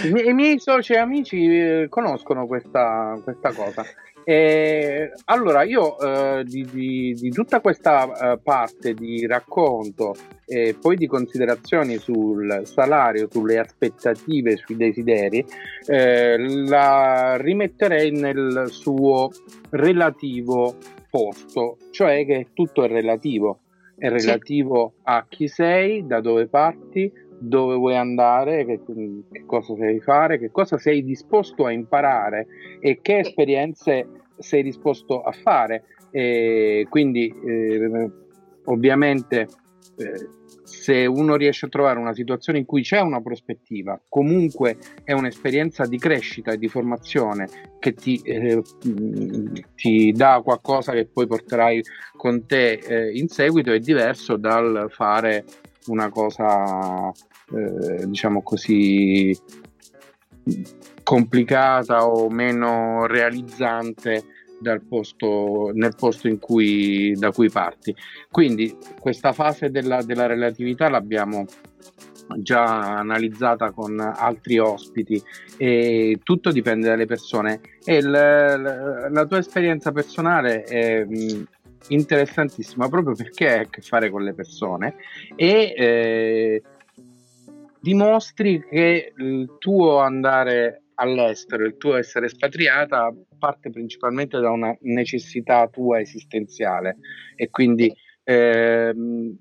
[0.03, 3.83] I, miei, I miei soci e amici eh, conoscono questa, questa cosa.
[4.27, 10.15] E, allora, io eh, di, di, di, tutta questa eh, parte di racconto
[10.47, 15.45] e poi di considerazioni sul salario, sulle aspettative, sui desideri,
[15.85, 19.29] eh, la rimetterei nel suo
[19.69, 23.59] relativo posto, cioè che tutto è relativo.
[23.97, 25.01] È relativo sì.
[25.03, 27.09] a chi sei, da dove parti,
[27.39, 28.81] dove vuoi andare, che,
[29.31, 32.47] che, cosa sei fare, che cosa sei disposto a imparare
[32.79, 35.83] e che esperienze sei disposto a fare.
[36.11, 38.11] E quindi eh,
[38.65, 39.47] ovviamente
[39.97, 40.27] eh,
[40.65, 45.85] se uno riesce a trovare una situazione in cui c'è una prospettiva, comunque è un'esperienza
[45.85, 47.47] di crescita e di formazione
[47.79, 48.61] che ti, eh,
[49.75, 51.83] ti dà qualcosa che poi porterai
[52.15, 55.45] con te eh, in seguito, è diverso dal fare
[55.87, 59.37] una cosa, eh, diciamo così,
[61.03, 64.23] complicata o meno realizzante
[64.87, 67.95] posto, nel posto in cui, da cui parti.
[68.31, 71.45] Quindi questa fase della, della relatività l'abbiamo
[72.37, 75.21] già analizzata con altri ospiti
[75.57, 81.05] e tutto dipende dalle persone e la, la tua esperienza personale è
[81.89, 84.95] interessantissima proprio perché hai a che fare con le persone
[85.35, 86.63] e eh,
[87.79, 95.67] dimostri che il tuo andare all'estero, il tuo essere espatriata parte principalmente da una necessità
[95.67, 96.97] tua esistenziale
[97.35, 97.93] e quindi
[98.23, 99.37] ehm,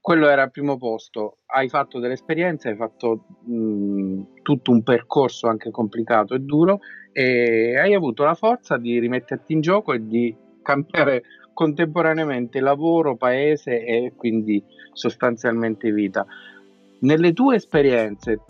[0.00, 1.38] quello era al primo posto.
[1.46, 6.80] Hai fatto delle esperienze, hai fatto mh, tutto un percorso anche complicato e duro
[7.12, 13.84] e hai avuto la forza di rimetterti in gioco e di cambiare contemporaneamente lavoro, paese
[13.84, 16.26] e quindi sostanzialmente vita.
[17.00, 18.40] Nelle tue esperienze,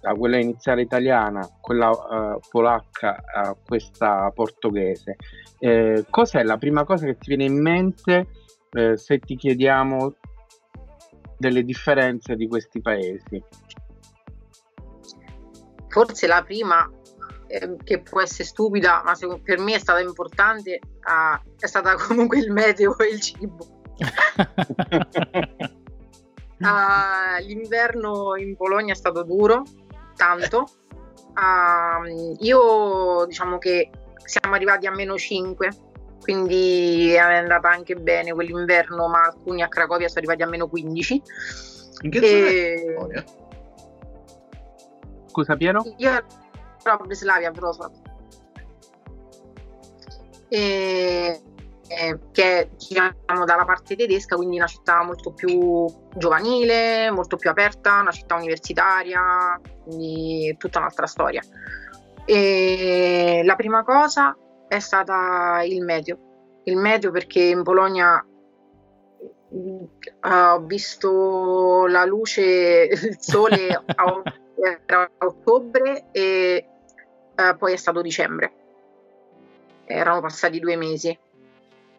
[0.00, 5.16] da quella iniziale italiana, quella uh, polacca a questa portoghese,
[5.60, 8.26] eh, cos'è la prima cosa che ti viene in mente
[8.72, 10.14] eh, se ti chiediamo
[11.38, 13.42] delle differenze di questi paesi?
[15.88, 16.90] Forse la prima,
[17.52, 22.38] eh, che può essere stupida, ma per me è stata importante, ah, è stata comunque
[22.38, 23.66] il meteo e il cibo.
[26.58, 29.64] Uh, l'inverno in Polonia è stato duro,
[30.16, 30.66] tanto.
[31.34, 33.90] Uh, io diciamo che
[34.24, 35.68] siamo arrivati a meno 5,
[36.20, 41.22] quindi è andata anche bene quell'inverno, ma alcuni a Cracovia sono arrivati a meno 15.
[42.04, 42.96] In che e...
[42.98, 43.24] zona
[45.26, 45.82] Scusa Piero?
[45.98, 46.10] Io
[46.84, 47.92] ero a Breslavia, Wrocław.
[50.48, 51.40] E
[51.94, 57.50] eh, che è diciamo, dalla parte tedesca, quindi una città molto più giovanile, molto più
[57.50, 61.42] aperta, una città universitaria, quindi tutta un'altra storia.
[62.24, 64.34] E la prima cosa
[64.68, 68.24] è stata il meteo, il meteo perché in Polonia
[69.48, 69.88] uh,
[70.22, 74.22] ho visto la luce, il sole a
[75.18, 76.68] ottobre e
[77.36, 78.52] uh, poi è stato dicembre.
[79.84, 81.16] Erano passati due mesi.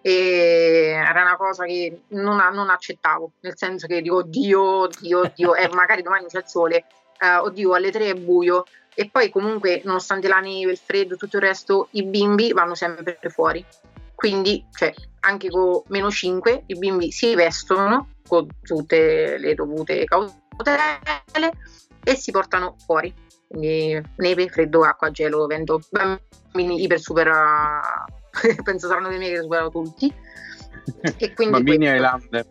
[0.01, 5.55] E era una cosa che non, non, accettavo, nel senso che dico oddio, oddio, oddio,
[5.55, 6.85] e magari domani c'è il sole,
[7.19, 8.65] eh, oddio alle tre è buio.
[8.95, 13.17] E poi comunque nonostante la neve, il freddo, tutto il resto, i bimbi vanno sempre
[13.29, 13.65] fuori,
[14.23, 21.51] quindi cioè, anche con meno 5 i bimbi si vestono con tutte le dovute cautele
[22.03, 23.13] e si portano fuori,
[23.53, 27.29] quindi neve, freddo, acqua, gelo, vento, bambini iper super
[28.63, 30.11] penso saranno dei miei che superano tutti.
[31.17, 31.95] E quindi Bambini questo...
[31.95, 32.45] Highlander.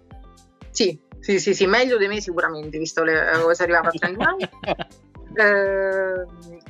[0.70, 4.24] Sì, sì, sì, sì, meglio dei miei sicuramente, visto le, come si arrivava a 30
[4.24, 4.48] anni.
[5.34, 6.26] eh,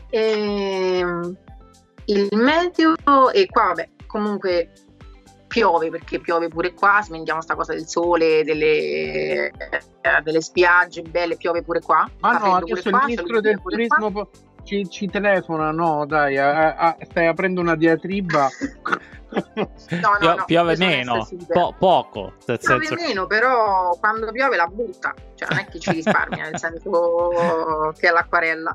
[0.08, 1.04] e,
[2.06, 2.94] il meteo,
[3.32, 4.72] e qua vabbè, comunque
[5.52, 11.36] piove perché piove pure qua, smendiamo sta cosa del sole, delle, eh, delle spiagge belle,
[11.36, 12.08] piove pure qua.
[12.20, 14.26] Ma no, adesso il ministro del turismo qua
[14.64, 18.48] ci, ci telefona, no, dai, a, a, stai aprendo una diatriba.
[19.54, 19.68] no,
[20.20, 22.34] no, no, piove meno, po- poco.
[22.46, 23.04] Nel piove senso...
[23.06, 28.08] meno, però quando piove la butta, cioè non è che ci risparmia, nel senso che
[28.08, 28.74] è l'acquarella.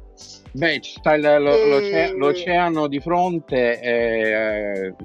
[0.52, 2.14] Beh, ci sta lo, e...
[2.16, 3.80] l'oceano di fronte.
[3.80, 4.96] Eh,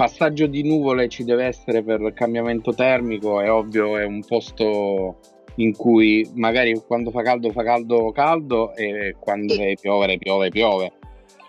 [0.00, 5.18] passaggio di nuvole ci deve essere per il cambiamento termico, è ovvio, è un posto
[5.56, 9.76] in cui magari quando fa caldo fa caldo caldo e quando sì.
[9.78, 10.92] piovere piove piove.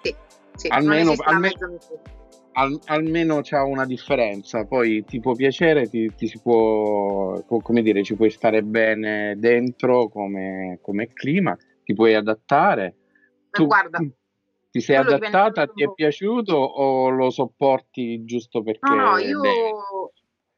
[0.02, 0.14] Sì,
[0.56, 0.68] sì.
[0.68, 1.78] Almeno, almeno,
[2.52, 8.04] al, almeno c'è una differenza, poi ti può piacere, ti, ti, si può, come dire,
[8.04, 12.96] ci puoi stare bene dentro come, come clima, ti puoi adattare.
[13.50, 14.00] Tu, guarda,
[14.72, 18.90] ti sei adattata, ti è piaciuto o lo sopporti giusto perché...
[18.90, 19.42] No, no, io,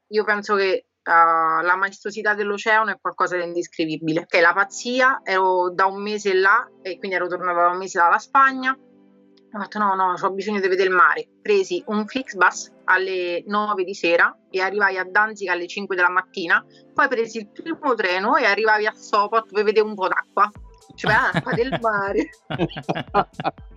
[0.07, 4.25] io penso che Uh, la maestosità dell'oceano è qualcosa di indescrivibile.
[4.25, 7.99] Che la pazzia, ero da un mese là e quindi ero tornata da un mese
[7.99, 8.71] dalla Spagna.
[8.71, 11.27] Ho detto no, no, ho bisogno di vedere il mare.
[11.41, 16.65] Presi un Flixbus alle 9 di sera e arrivai a Danzig alle 5 della mattina.
[16.93, 20.49] Poi presi il primo treno e arrivavi a Sopot per vedere un po' d'acqua.
[20.95, 22.29] Cioè, l'acqua del mare.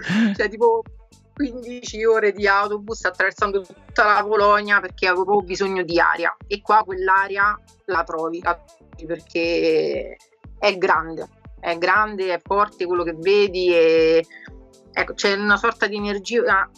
[0.36, 0.82] cioè, tipo,
[1.34, 6.36] 15 ore di autobus attraversando tutta la Polonia perché avevo bisogno di aria.
[6.46, 10.16] E qua quell'aria la trovi, la trovi perché
[10.58, 14.26] è grande, è grande, è forte quello che vedi e
[14.92, 16.68] ecco, c'è una sorta di energia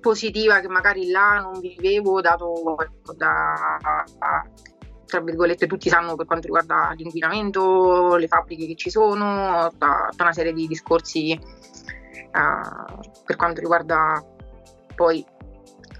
[0.00, 3.78] positiva che magari là non vivevo dato ecco, da,
[5.06, 10.32] tra virgolette tutti sanno per quanto riguarda l'inquinamento, le fabbriche che ci sono, tutta una
[10.32, 11.38] serie di discorsi
[13.24, 14.24] per quanto riguarda
[14.94, 15.24] poi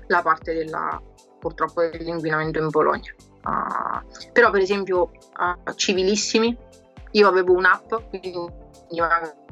[0.07, 1.01] la parte della,
[1.39, 3.15] purtroppo dell'inquinamento in Polonia.
[3.45, 6.57] Uh, però per esempio uh, civilissimi,
[7.13, 8.35] io avevo un'app, quindi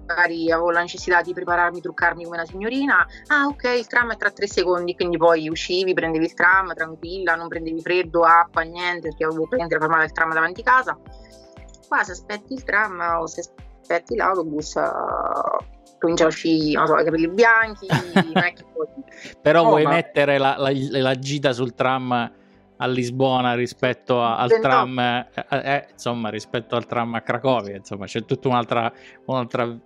[0.06, 4.16] magari avevo la necessità di prepararmi, truccarmi come una signorina, ah ok il tram è
[4.16, 9.08] tra tre secondi, quindi poi uscivi, prendevi il tram tranquilla, non prendevi freddo, acqua, niente,
[9.08, 10.98] perché avevo prendere fermare il tram davanti a casa.
[11.88, 13.40] Qua se aspetti il tram o se
[13.80, 17.86] aspetti l'autobus uh, comincia a uscire, non so, i capelli bianchi,
[18.72, 18.86] poi...
[19.40, 19.90] Però oh, vuoi ma...
[19.90, 22.32] mettere la, la, la gita sul tram
[22.76, 28.06] a Lisbona rispetto a, al tram eh, eh, insomma rispetto al tram a Cracovia insomma
[28.06, 28.92] c'è tutta un'altra,
[29.24, 29.78] un'altra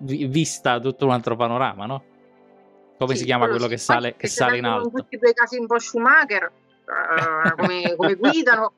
[0.00, 2.04] vista tutto un altro panorama no?
[2.98, 4.90] come sì, si chiama quello, quello che sale, che sale in alto?
[4.90, 6.50] tutti quei casi un po' Schumacher
[6.86, 8.72] uh, come, come guidano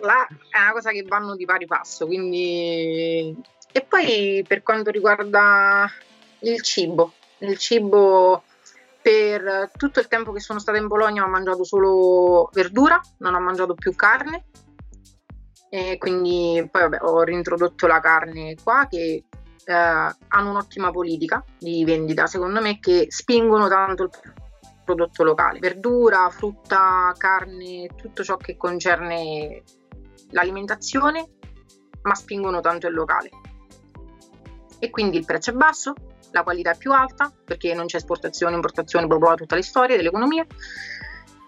[0.00, 3.34] là è una cosa che vanno di pari passo quindi
[3.72, 5.90] e poi per quanto riguarda
[6.40, 8.44] il cibo il cibo
[9.00, 13.40] per tutto il tempo che sono stata in Bologna ho mangiato solo verdura, non ho
[13.40, 14.44] mangiato più carne
[15.68, 19.24] e quindi poi vabbè, ho reintrodotto la carne qua che
[19.64, 24.10] eh, hanno un'ottima politica di vendita secondo me che spingono tanto il
[24.84, 25.58] prodotto locale.
[25.58, 29.62] Verdura, frutta, carne, tutto ciò che concerne
[30.30, 31.28] l'alimentazione,
[32.02, 33.30] ma spingono tanto il locale.
[34.82, 35.94] E quindi il prezzo è basso,
[36.32, 39.96] la qualità è più alta perché non c'è esportazione, importazione, bla bla, tutta la storia
[39.96, 40.44] dell'economia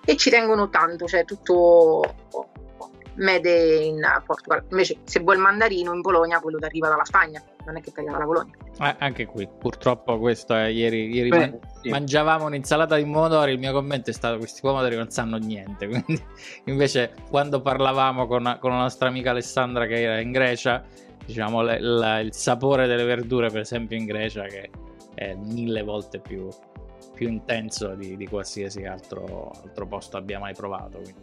[0.04, 2.14] e ci tengono tanto, cioè tutto
[3.16, 4.64] made in Portugal.
[4.70, 7.90] Invece se vuoi il mandarino in Bologna quello ti arriva dalla Spagna, non è che
[7.90, 8.54] ti arriva dalla Polonia.
[8.80, 11.88] Eh, anche qui, purtroppo questo è ieri, ieri Beh, man- sì.
[11.88, 16.22] mangiavamo un'insalata di pomodori, il mio commento è stato questi pomodori non sanno niente, quindi
[16.66, 20.84] invece quando parlavamo con, con la nostra amica Alessandra che era in Grecia
[21.24, 24.70] diciamo, le, la, il sapore delle verdure, per esempio in Grecia, che
[25.14, 26.48] è mille volte più,
[27.14, 30.98] più intenso di, di, qualsiasi altro, altro, posto abbia mai provato.
[30.98, 31.22] Quindi,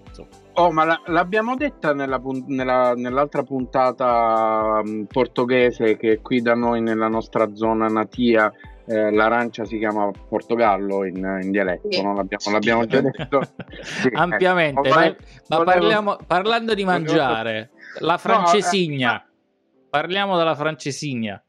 [0.54, 6.82] oh, ma la, l'abbiamo detta nella, nella, nell'altra puntata um, portoghese che qui da noi
[6.82, 8.52] nella nostra zona natia
[8.86, 12.02] eh, l'arancia si chiama Portogallo in, in dialetto, sì.
[12.02, 12.14] no?
[12.14, 13.42] l'abbiamo, l'abbiamo, già detto
[13.82, 14.90] sì, ampiamente.
[14.90, 19.12] Eh, ma, ma parliamo, parlando di mangiare, la francesigna.
[19.12, 19.31] No, eh,
[19.92, 21.44] Parliamo della francesigna.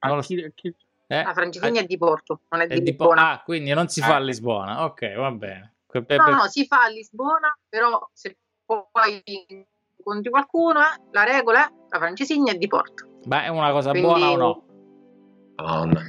[0.00, 0.74] Non chi, chi...
[1.06, 1.22] Eh?
[1.22, 3.22] La francesigna è di Porto, non è, è di Lisbona.
[3.22, 4.18] Po- ah, quindi non si fa a.
[4.18, 4.84] Lisbona.
[4.84, 5.74] Ok, va bene.
[5.86, 6.18] Per, per...
[6.20, 9.22] No, no, si fa a Lisbona, però se poi
[9.98, 13.18] incontri qualcuno, eh, la regola è la francesigna è di Porto.
[13.26, 14.08] Ma è una cosa quindi...
[14.08, 14.64] buona o no?
[15.56, 16.02] Buona.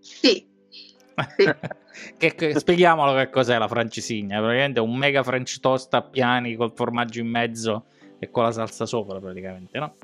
[0.00, 0.46] Sì.
[0.68, 0.86] sì.
[2.18, 4.38] che, che, spieghiamolo che cos'è la francesigna.
[4.40, 7.86] Praticamente un mega french toast a piani col formaggio in mezzo
[8.18, 9.94] e con la salsa sopra praticamente, no?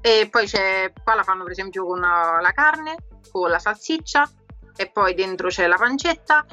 [0.00, 2.96] E poi c'è, qua la fanno per esempio con uh, la carne,
[3.30, 4.28] con la salsiccia
[4.76, 6.44] e poi dentro c'è la pancetta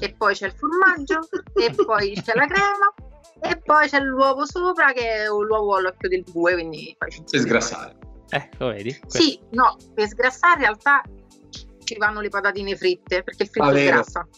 [0.00, 1.20] e poi c'è il formaggio
[1.54, 2.92] e poi c'è la crema
[3.40, 7.22] e poi c'è l'uovo sopra che è un uovo all'occhio del bue, quindi poi ci
[7.22, 7.96] Per sgrassare.
[8.28, 9.00] Ecco, vedi?
[9.06, 11.02] Sì, no, per sgrassare in realtà
[11.90, 14.28] ci vanno le patatine fritte perché il fritto ah, sgrassa.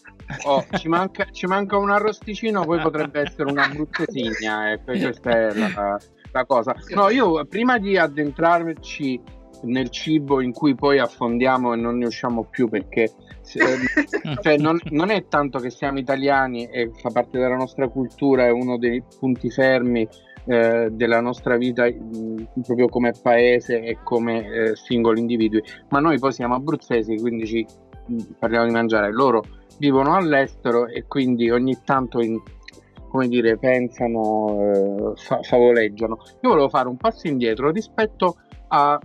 [0.44, 4.72] Oh, ci, manca, ci, manca, un arrosticino, poi potrebbe essere una bruttesigna.
[4.72, 5.98] Ecco, questa è la,
[6.32, 6.74] la, cosa.
[6.94, 9.20] No, io prima di addentrarci
[9.64, 13.12] nel cibo in cui poi affondiamo e non ne usciamo più perché
[14.42, 18.50] cioè, non, non, è tanto che siamo italiani e fa parte della nostra cultura, è
[18.50, 20.08] uno dei punti fermi
[20.44, 26.18] eh, della nostra vita mh, proprio come paese e come eh, singoli individui, ma noi
[26.18, 27.66] poi siamo abruzzesi, quindi ci
[28.06, 29.12] mh, parliamo di mangiare.
[29.12, 29.42] Loro
[29.78, 32.40] vivono all'estero e quindi ogni tanto in,
[33.08, 36.18] come dire, pensano, eh, fa- favoleggiano.
[36.40, 38.36] Io volevo fare un passo indietro rispetto
[38.68, 38.98] ai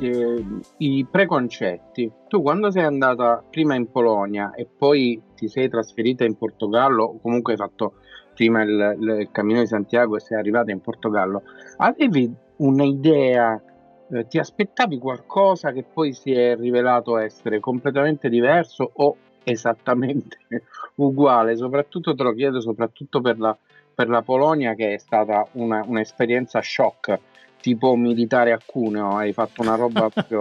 [0.00, 2.10] eh, preconcetti.
[2.28, 7.20] Tu quando sei andata prima in Polonia e poi ti sei trasferita in Portogallo, o
[7.20, 7.94] comunque hai fatto
[8.34, 11.42] prima il, il Cammino di Santiago e sei arrivata in Portogallo,
[11.78, 13.60] avevi un'idea
[14.08, 20.38] eh, ti aspettavi qualcosa che poi si è rivelato essere completamente diverso o esattamente
[20.96, 23.56] uguale, soprattutto te lo chiedo soprattutto per la,
[23.94, 27.18] per la Polonia che è stata una, un'esperienza shock,
[27.66, 30.40] tipo militare a Cuneo, hai fatto una roba proprio...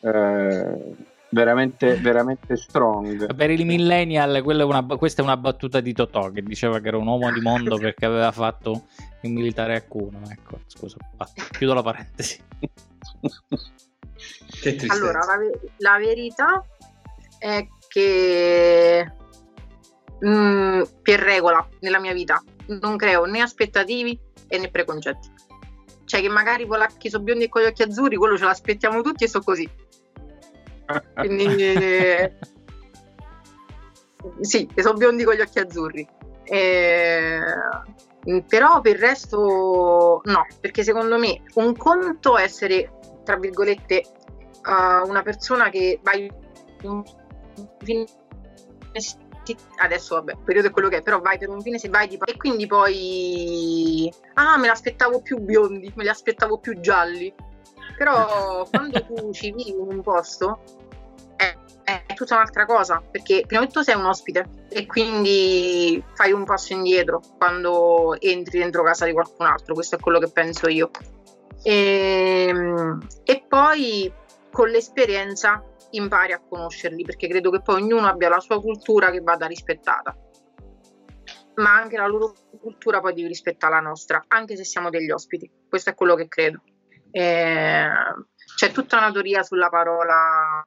[0.00, 0.94] Eh,
[1.30, 3.34] veramente, veramente strong.
[3.34, 6.98] Per i millennial, è una, questa è una battuta di Totò che diceva che era
[6.98, 8.88] un uomo di mondo perché aveva fatto
[9.22, 10.20] il militare a Cuneo.
[10.28, 10.98] Ecco, scusa,
[11.52, 12.42] chiudo la parentesi.
[14.88, 15.38] allora, la,
[15.78, 16.62] la, verità
[17.38, 19.12] è che
[20.20, 24.20] mh, mm, per regola nella mia vita non creo né aspettativi
[24.58, 25.32] né preconcetti.
[26.14, 29.24] Cioè che magari polacchi sono biondi e con gli occhi azzurri, quello ce l'aspettiamo tutti
[29.24, 29.68] e so così
[31.14, 31.74] quindi,
[34.40, 36.06] sì, sono biondi con gli occhi azzurri.
[36.44, 37.40] Eh,
[38.46, 42.92] però per il resto no, perché secondo me un conto è essere,
[43.24, 44.04] tra virgolette,
[44.66, 46.30] uh, una persona che vai
[46.82, 47.02] un
[49.44, 51.88] fine adesso vabbè, il periodo è quello che è, però vai per un fine se
[51.88, 57.32] vai tipo, e quindi poi ah, me l'aspettavo più biondi, me li aspettavo più gialli.
[57.96, 60.60] Però quando tu ci vivi in un posto
[61.36, 66.32] è, è, tutta un'altra cosa, perché prima di tutto sei un ospite e quindi fai
[66.32, 70.68] un passo indietro quando entri dentro casa di qualcun altro, questo è quello che penso
[70.68, 70.90] io.
[71.62, 74.12] E, ehm, e poi
[74.50, 75.62] con l'esperienza
[75.96, 80.16] impari a conoscerli, perché credo che poi ognuno abbia la sua cultura che vada rispettata
[81.56, 85.50] ma anche la loro cultura poi devi rispettare la nostra, anche se siamo degli ospiti.
[85.68, 86.62] Questo è quello che credo.
[87.10, 87.88] Eh,
[88.56, 90.66] c'è tutta una teoria sulla parola,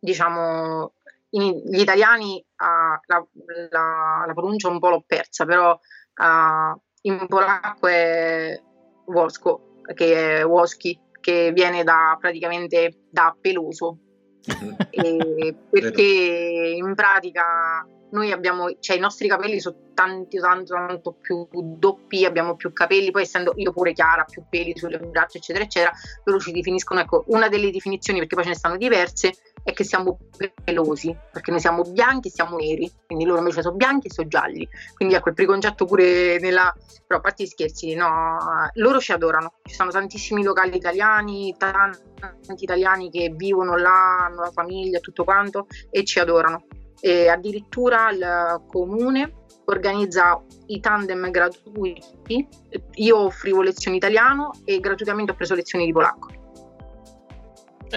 [0.00, 0.94] diciamo,
[1.30, 3.26] in, gli italiani uh, la,
[3.70, 8.60] la, la, pronuncia un po' l'ho persa, però uh, in polacco è
[9.06, 13.98] Wosko, che è Woski, che viene da praticamente da peloso,
[15.70, 22.24] perché in pratica noi abbiamo, cioè i nostri capelli sono tanti, tanto, tanto più doppi,
[22.24, 25.92] abbiamo più capelli, poi essendo io pure chiara, più peli sulle braccia, eccetera, eccetera,
[26.24, 29.32] loro ci definiscono, ecco, una delle definizioni, perché poi ce ne stanno diverse,
[29.64, 30.18] è che siamo
[30.62, 34.28] pelosi, perché noi siamo bianchi e siamo neri, quindi loro invece sono bianchi e sono
[34.28, 36.72] gialli, quindi ecco il preconcetto pure nella,
[37.06, 38.36] però a parte gli scherzi, no,
[38.74, 44.50] loro ci adorano, ci sono tantissimi locali italiani, tanti italiani che vivono là, hanno la
[44.52, 46.66] famiglia, tutto quanto, e ci adorano
[47.00, 52.48] e addirittura il comune organizza i tandem gratuiti.
[52.96, 56.43] Io offrivo lezioni italiano e gratuitamente ho preso lezioni di polacco.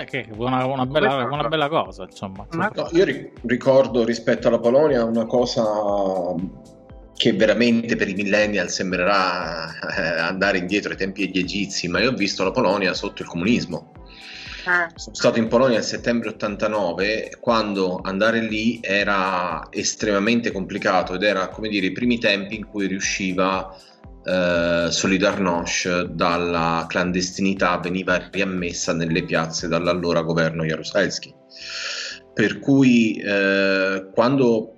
[0.01, 2.45] Eh, che è una, una, bella, una bella, cosa, insomma.
[2.51, 3.05] No, io
[3.45, 5.63] ricordo rispetto alla Polonia una cosa
[7.15, 9.67] che veramente per i millennial sembrerà
[9.97, 13.27] eh, andare indietro ai tempi degli egizi, ma io ho visto la Polonia sotto il
[13.27, 13.91] comunismo
[14.67, 14.91] Ah.
[14.95, 21.47] Sono stato in Polonia nel settembre 89 quando andare lì era estremamente complicato ed era
[21.47, 23.73] come dire i primi tempi in cui riusciva
[24.27, 31.33] eh, Solidarnosc dalla clandestinità veniva riammessa nelle piazze dall'allora governo Jaruzelski.
[32.33, 34.73] Per cui eh, quando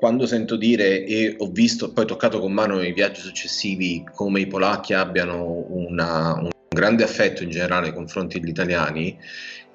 [0.00, 4.46] quando sento dire e ho visto, poi toccato con mano i viaggi successivi, come i
[4.46, 9.18] polacchi abbiano una, un grande affetto in generale nei confronti degli italiani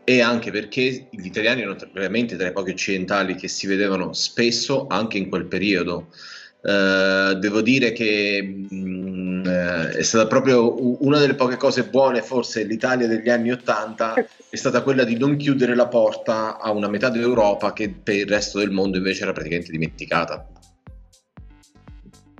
[0.03, 4.87] e anche perché gli italiani erano veramente tra i pochi occidentali che si vedevano spesso
[4.89, 6.07] anche in quel periodo.
[6.61, 8.75] Uh, devo dire che mh,
[9.55, 14.13] eh, è stata proprio una delle poche cose buone, forse l'Italia degli anni Ottanta,
[14.49, 18.27] è stata quella di non chiudere la porta a una metà dell'Europa che per il
[18.27, 20.45] resto del mondo invece era praticamente dimenticata.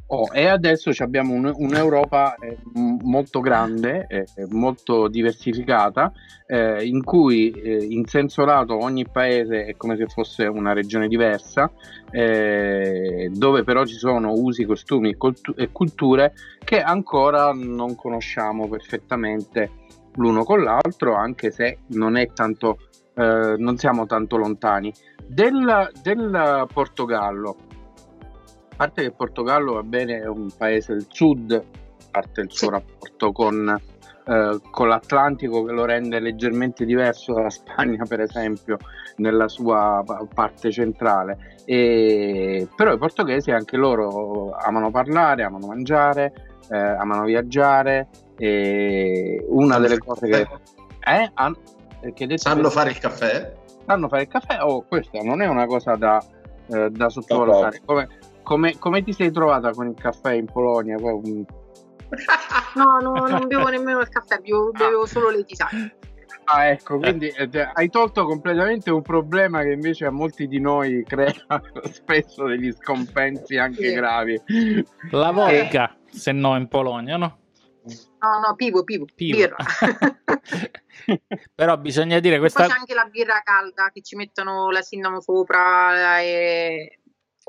[0.07, 6.11] Oh, e adesso abbiamo un, un'Europa eh, molto grande, eh, molto diversificata,
[6.45, 11.07] eh, in cui eh, in senso lato ogni paese è come se fosse una regione
[11.07, 11.71] diversa,
[12.11, 15.17] eh, dove però ci sono usi, costumi e,
[15.55, 16.33] e culture
[16.63, 19.71] che ancora non conosciamo perfettamente
[20.17, 22.77] l'uno con l'altro, anche se non, tanto,
[23.15, 24.93] eh, non siamo tanto lontani.
[25.27, 27.55] Del, del Portogallo,
[28.75, 32.51] a parte che il Portogallo va bene, è un paese del sud, a parte il
[32.51, 33.81] suo rapporto con,
[34.25, 38.77] eh, con, l'Atlantico che lo rende leggermente diverso dalla Spagna, per esempio,
[39.17, 40.03] nella sua
[40.33, 41.55] parte centrale.
[41.63, 46.33] E, però i portoghesi anche loro amano parlare, amano mangiare,
[46.69, 48.09] eh, amano viaggiare.
[48.37, 50.47] E una delle cose che...
[50.99, 51.31] Eh?
[51.35, 51.55] An-
[52.13, 53.53] che sanno fare il caffè?
[53.85, 54.61] Sanno fare il caffè?
[54.61, 56.21] Oh, questa non è una cosa da,
[56.67, 57.81] eh, da sottovalutare.
[57.85, 58.09] Come,
[58.45, 60.97] come, come, ti sei trovata con il caffè in Polonia?
[62.75, 65.95] No, no, non bevo nemmeno il caffè, bevo, bevo solo le tisane.
[66.45, 71.03] Ah, ecco, quindi eh, hai tolto completamente un problema che invece a molti di noi
[71.07, 71.33] crea
[71.91, 73.93] spesso degli scompensi anche sì.
[73.93, 74.41] gravi.
[75.11, 76.17] La vodka, eh.
[76.17, 77.39] se no in Polonia, no?
[78.19, 79.37] No, no, pivo, pivo, pivo.
[79.37, 79.55] birra.
[81.53, 82.63] Però bisogna dire questa...
[82.63, 86.99] Poi c'è anche la birra calda che ci mettono la cinnamon sopra e...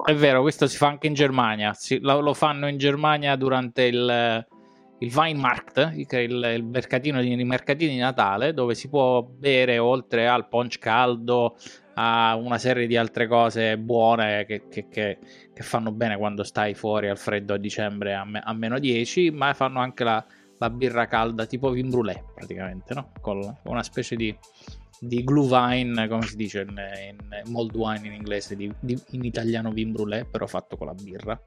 [0.05, 3.85] È vero, questo si fa anche in Germania, si, lo, lo, fanno in Germania durante
[3.85, 4.47] il,
[4.99, 6.07] il Weinmarkt, il,
[6.55, 11.57] il mercatino di, il mercatino di Natale, dove si può bere oltre al punch caldo,
[11.95, 15.19] a una serie di altre cose buone che, che, che,
[15.53, 19.31] che fanno bene quando stai fuori al freddo a dicembre a, me, a meno 10,
[19.31, 20.25] ma fanno anche la,
[20.59, 23.13] la, birra calda tipo vin brûlé praticamente, no?
[23.23, 24.37] con una specie di,
[25.01, 29.71] di glühwein, come si dice in, in mold wine in inglese, di, di, in italiano
[29.71, 31.41] vin brûlé, però fatto con la birra.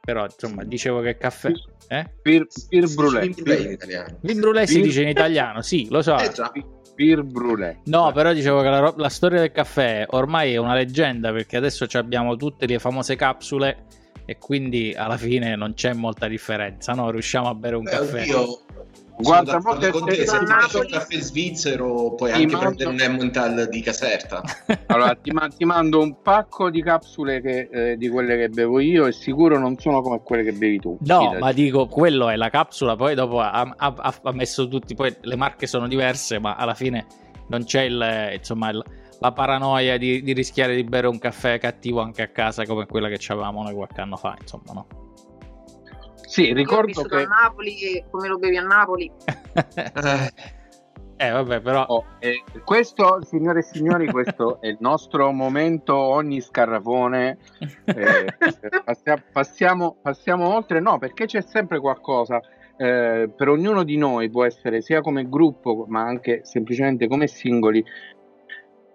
[0.00, 1.50] Però insomma, dicevo che caffè...
[1.88, 2.08] Eh?
[2.22, 2.46] Bir
[2.94, 3.20] brûlé.
[3.20, 4.18] Vin brûlé in italiano.
[4.20, 6.16] Vin brûlé si dice in italiano, sì, lo so.
[6.18, 6.52] Eh già.
[6.94, 7.80] Bir brûlé.
[7.84, 11.86] No, però dicevo che la, la, storia del caffè ormai è una leggenda perché adesso
[11.92, 13.84] abbiamo tutte le famose capsule
[14.24, 17.10] e quindi alla fine non c'è molta differenza, no?
[17.10, 18.22] Riusciamo a bere un Beh, caffè.
[18.22, 18.60] Oddio.
[19.18, 22.74] Guarda, con te, se ti piace un caffè svizzero puoi ti anche mando...
[22.74, 24.42] prendere un Emmental di Caserta.
[24.86, 28.78] allora, ti, ma- ti, mando un pacco di capsule che, eh, di quelle che bevo
[28.78, 30.98] io e sicuro non sono come quelle che bevi tu.
[31.00, 31.38] No, fidati.
[31.38, 35.36] ma dico, quello è la capsula, poi dopo ha, ha, ha, messo tutti, poi le
[35.36, 37.06] marche sono diverse, ma alla fine
[37.48, 38.84] non c'è il, insomma, il,
[39.20, 43.08] la paranoia di, di rischiare di bere un caffè cattivo anche a casa come quella
[43.08, 44.86] che avevamo noi qualche anno fa, insomma, no?
[46.26, 47.22] Sì, ricordo che...
[47.22, 49.10] a Napoli come lo bevi a Napoli.
[51.16, 51.84] eh, vabbè, però...
[51.86, 57.38] Oh, eh, questo, signore e signori, questo è il nostro momento ogni scarrafone.
[57.84, 58.34] Eh,
[58.84, 62.40] passiamo, passiamo, passiamo, oltre, no, perché c'è sempre qualcosa.
[62.76, 67.82] Eh, per ognuno di noi può essere sia come gruppo, ma anche semplicemente come singoli,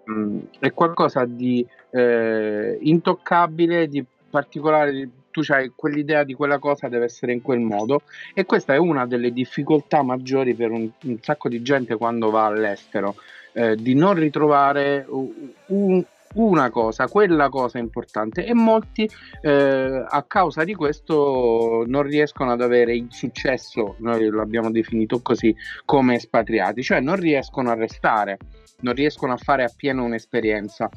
[0.04, 6.88] mh, mm, è qualcosa di eh, intoccabile, di particolare, tu hai quell'idea di quella cosa
[6.88, 8.02] deve essere in quel modo
[8.34, 12.44] e questa è una delle difficoltà maggiori per un, un sacco di gente quando va
[12.44, 13.16] all'estero,
[13.54, 16.04] eh, di non ritrovare un,
[16.34, 19.08] una cosa, quella cosa importante e molti
[19.40, 25.54] eh, a causa di questo non riescono ad avere il successo, noi l'abbiamo definito così,
[25.84, 28.38] come espatriati, cioè non riescono a restare,
[28.80, 30.88] non riescono a fare appieno un'esperienza.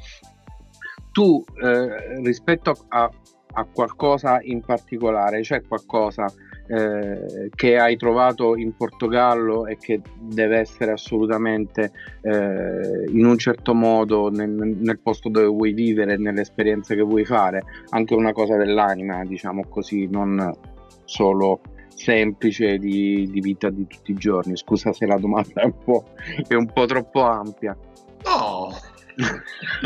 [1.12, 3.10] Tu eh, rispetto a,
[3.58, 6.26] a qualcosa in particolare, c'è qualcosa
[6.68, 13.72] eh, che hai trovato in Portogallo e che deve essere assolutamente eh, in un certo
[13.72, 19.24] modo nel, nel, posto dove vuoi vivere, nell'esperienza che vuoi fare, anche una cosa dell'anima,
[19.24, 20.52] diciamo così, non
[21.04, 24.56] solo semplice di, di vita di tutti i giorni.
[24.56, 26.04] Scusa se la domanda è un po',
[26.46, 27.74] è un po troppo ampia.
[28.24, 28.70] No,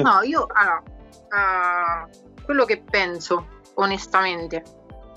[0.03, 0.83] no io allora,
[1.31, 4.63] uh, quello che penso onestamente.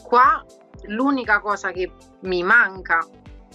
[0.04, 0.44] Qua
[0.88, 1.92] l'unica cosa che
[2.22, 3.06] mi manca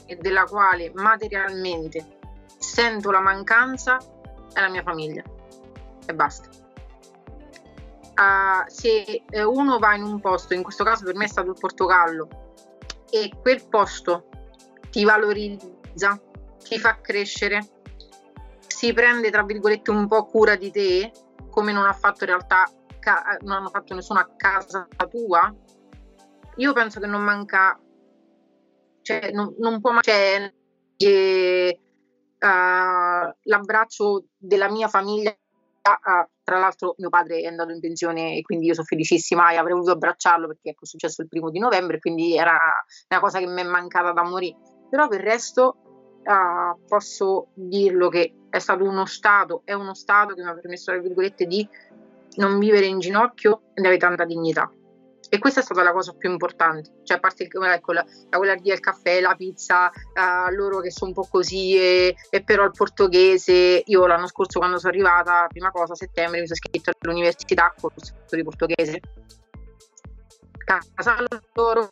[0.07, 2.19] e della quale materialmente
[2.59, 3.99] sento la mancanza
[4.53, 5.23] è la mia famiglia
[6.07, 6.49] e basta.
[8.19, 11.57] Uh, se uno va in un posto, in questo caso per me è stato il
[11.59, 12.29] Portogallo,
[13.11, 14.27] e quel posto
[14.91, 16.21] ti valorizza,
[16.63, 17.65] ti fa crescere,
[18.67, 21.13] si prende tra virgolette un po' cura di te,
[21.51, 22.69] come non ha fatto in realtà
[23.09, 25.55] ca- non hanno fatto nessuno a casa tua,
[26.57, 27.81] io penso che non manca,
[29.03, 30.55] cioè non, non può mancare
[30.97, 31.81] eh,
[32.39, 35.35] uh, l'abbraccio della mia famiglia.
[35.89, 39.57] Uh, tra l'altro mio padre è andato in pensione e quindi io sono felicissima e
[39.57, 42.59] avrei voluto abbracciarlo perché ecco, è successo il primo di novembre, quindi era
[43.09, 44.57] una cosa che mi è mancata da morire.
[44.91, 45.77] Però per il resto
[46.25, 50.91] uh, posso dirlo che è stato uno Stato, è uno Stato che mi ha permesso,
[50.91, 51.67] tra virgolette, di
[52.39, 54.71] non vivere in ginocchio ed avere tanta dignità.
[55.31, 58.39] E questa è stata la cosa più importante, cioè a parte il, ecco, la, la
[58.39, 62.65] quella del caffè, la pizza, uh, loro che sono un po' così e, e, però
[62.65, 66.93] il portoghese, io l'anno scorso quando sono arrivata, prima cosa a settembre mi sono iscritta
[66.99, 69.01] all'università con il corso di portoghese.
[70.65, 71.17] Casa
[71.53, 71.91] loro,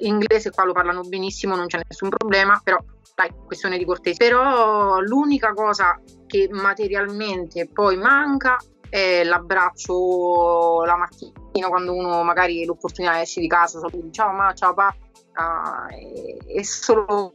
[0.00, 2.78] inglese qua lo parlano benissimo, non c'è nessun problema, però
[3.14, 4.26] dai, questione di cortesia.
[4.26, 8.56] Però l'unica cosa che materialmente poi manca
[8.88, 14.74] è l'abbraccio la mattina quando uno magari l'opportunità esce di casa, saluti, ciao ma, ciao
[14.74, 14.94] pa,
[15.36, 17.34] uh, è, solo,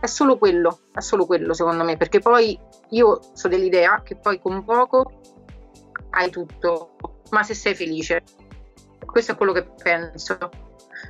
[0.00, 2.58] è solo quello, è solo quello secondo me, perché poi
[2.90, 5.20] io so dell'idea che poi con poco
[6.10, 6.96] hai tutto,
[7.30, 8.22] ma se sei felice,
[9.04, 10.38] questo è quello che penso.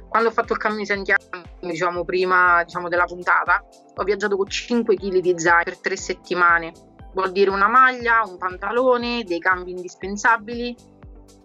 [0.09, 1.23] Quando ho fatto il cammino di Santiago
[1.61, 3.65] come dicevamo prima diciamo, della puntata,
[3.95, 6.73] ho viaggiato con 5 kg di zaino per tre settimane.
[7.13, 10.77] Vuol dire una maglia, un pantalone, dei cambi indispensabili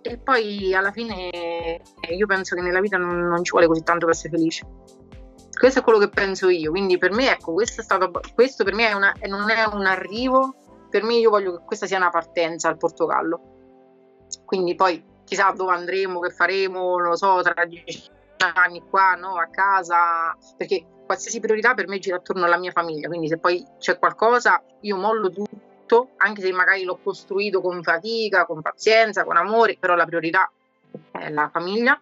[0.02, 1.82] e poi alla fine
[2.16, 4.68] io penso che nella vita non, non ci vuole così tanto per essere felice.
[5.58, 8.74] Questo è quello che penso io, quindi per me ecco, questo, è stato, questo per
[8.74, 10.54] me è una, non è un arrivo,
[10.90, 13.54] per me io voglio che questa sia una partenza al Portogallo.
[14.44, 18.10] Quindi poi chissà dove andremo, che faremo, non lo so, tra dieci
[18.54, 23.08] anni qua, no, a casa, perché qualsiasi priorità per me gira attorno alla mia famiglia,
[23.08, 28.46] quindi se poi c'è qualcosa io mollo tutto, anche se magari l'ho costruito con fatica,
[28.46, 30.52] con pazienza, con amore, però la priorità
[31.12, 32.00] è la famiglia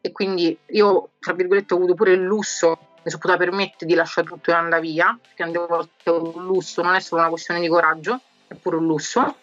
[0.00, 3.94] e quindi io, tra virgolette, ho avuto pure il lusso, mi sono potuta permettere di
[3.94, 7.60] lasciare tutto e andare via, perché a volte un lusso, non è solo una questione
[7.60, 9.36] di coraggio, è pure un lusso.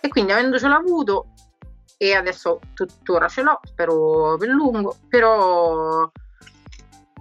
[0.00, 1.26] E quindi avendocelo avuto,
[1.96, 6.10] e adesso tuttora ce l'ho, spero per lungo, però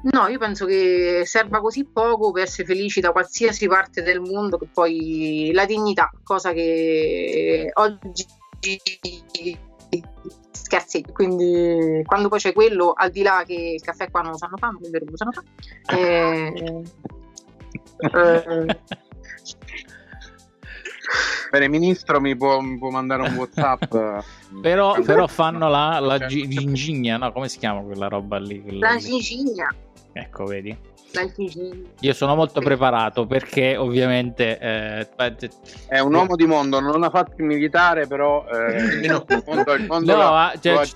[0.04, 4.58] no, io penso che serva così poco per essere felici da qualsiasi parte del mondo
[4.58, 8.26] che poi la dignità, cosa che oggi
[10.52, 14.38] scherzi, quindi quando poi c'è quello, al di là che il caffè qua non lo
[14.38, 15.48] sanno fare, non è vero che lo sanno fare,
[16.00, 16.84] eh,
[17.98, 18.80] eh,
[21.52, 23.94] Bene, ministro mi può, mi può mandare un WhatsApp.
[24.62, 27.34] però, però, fanno la, la gingigna, no?
[27.34, 28.80] Come si chiama quella roba lì?
[28.80, 29.68] La gingigna.
[30.14, 30.90] Ecco, vedi.
[32.00, 35.08] Io sono molto preparato perché ovviamente eh,
[35.88, 39.86] è un uomo di mondo, non ha fatto il militare, però eh, il mondo, il
[39.88, 40.88] mondo no, la, cioè,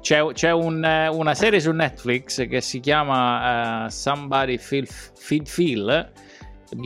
[0.00, 6.12] c'è, c'è un, una serie su Netflix che si chiama uh, Somebody Feel Feel, Feel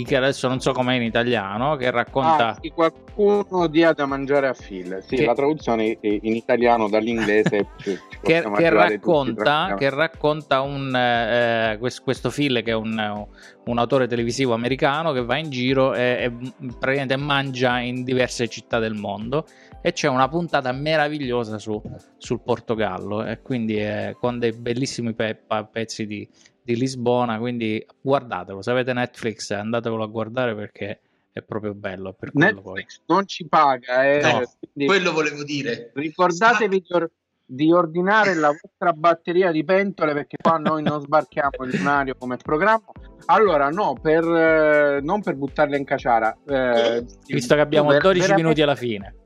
[0.04, 2.48] che adesso non so com'è in italiano, che racconta...
[2.48, 5.24] Ah, sì, qualcuno dia da mangiare a Phil, sì, che...
[5.24, 7.68] la traduzione in italiano dall'inglese
[8.22, 13.26] che, che, racconta, che, racconta, un, eh, questo Phil che è un,
[13.64, 18.78] un, autore televisivo americano che va in giro e, e praticamente mangia in diverse città
[18.78, 19.46] del mondo.
[19.82, 21.80] E c'è una puntata meravigliosa su,
[22.18, 23.24] sul Portogallo.
[23.24, 26.28] E quindi è con dei bellissimi pe- pezzi di,
[26.62, 31.00] di Lisbona, quindi guardatelo, se avete Netflix andatevelo a guardare perché
[31.32, 32.12] è proprio bello.
[32.12, 32.84] Per Netflix poi.
[33.06, 35.90] non ci paga, eh, no, quello volevo dire.
[35.94, 37.10] Ricordatevi di, or-
[37.44, 42.36] di, ordinare la vostra batteria di pentole perché qua noi non sbarchiamo il lunario come
[42.36, 42.90] programma.
[43.26, 46.36] Allora, no, per, eh, non per buttarle in caciara.
[46.46, 49.16] Eh, Visto che abbiamo 12 minuti alla fine.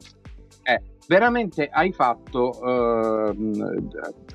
[0.63, 3.35] Eh, veramente hai fatto, eh,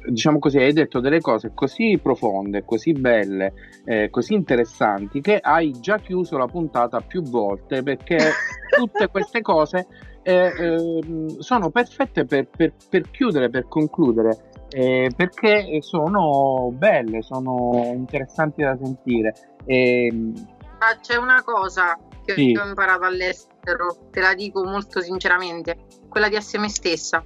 [0.09, 3.53] diciamo così, hai detto delle cose così profonde, così belle,
[3.85, 8.17] eh, così interessanti che hai già chiuso la puntata più volte perché
[8.77, 9.87] tutte queste cose
[10.21, 14.47] eh, ehm, sono perfette per, per, per, chiudere, per concludere.
[14.71, 19.33] Eh, perché sono belle, sono interessanti da sentire.
[19.65, 20.05] E...
[20.05, 20.33] Ehm,
[20.77, 21.97] ah, c'è una cosa
[22.33, 22.57] che sì.
[22.57, 27.23] ho imparato all'estero, te la dico molto sinceramente quella di essere me stessa.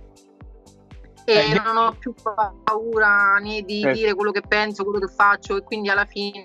[1.25, 2.13] E eh, non ho più
[2.63, 3.93] paura né di eh.
[3.93, 6.43] dire quello che penso, quello che faccio, e quindi alla fine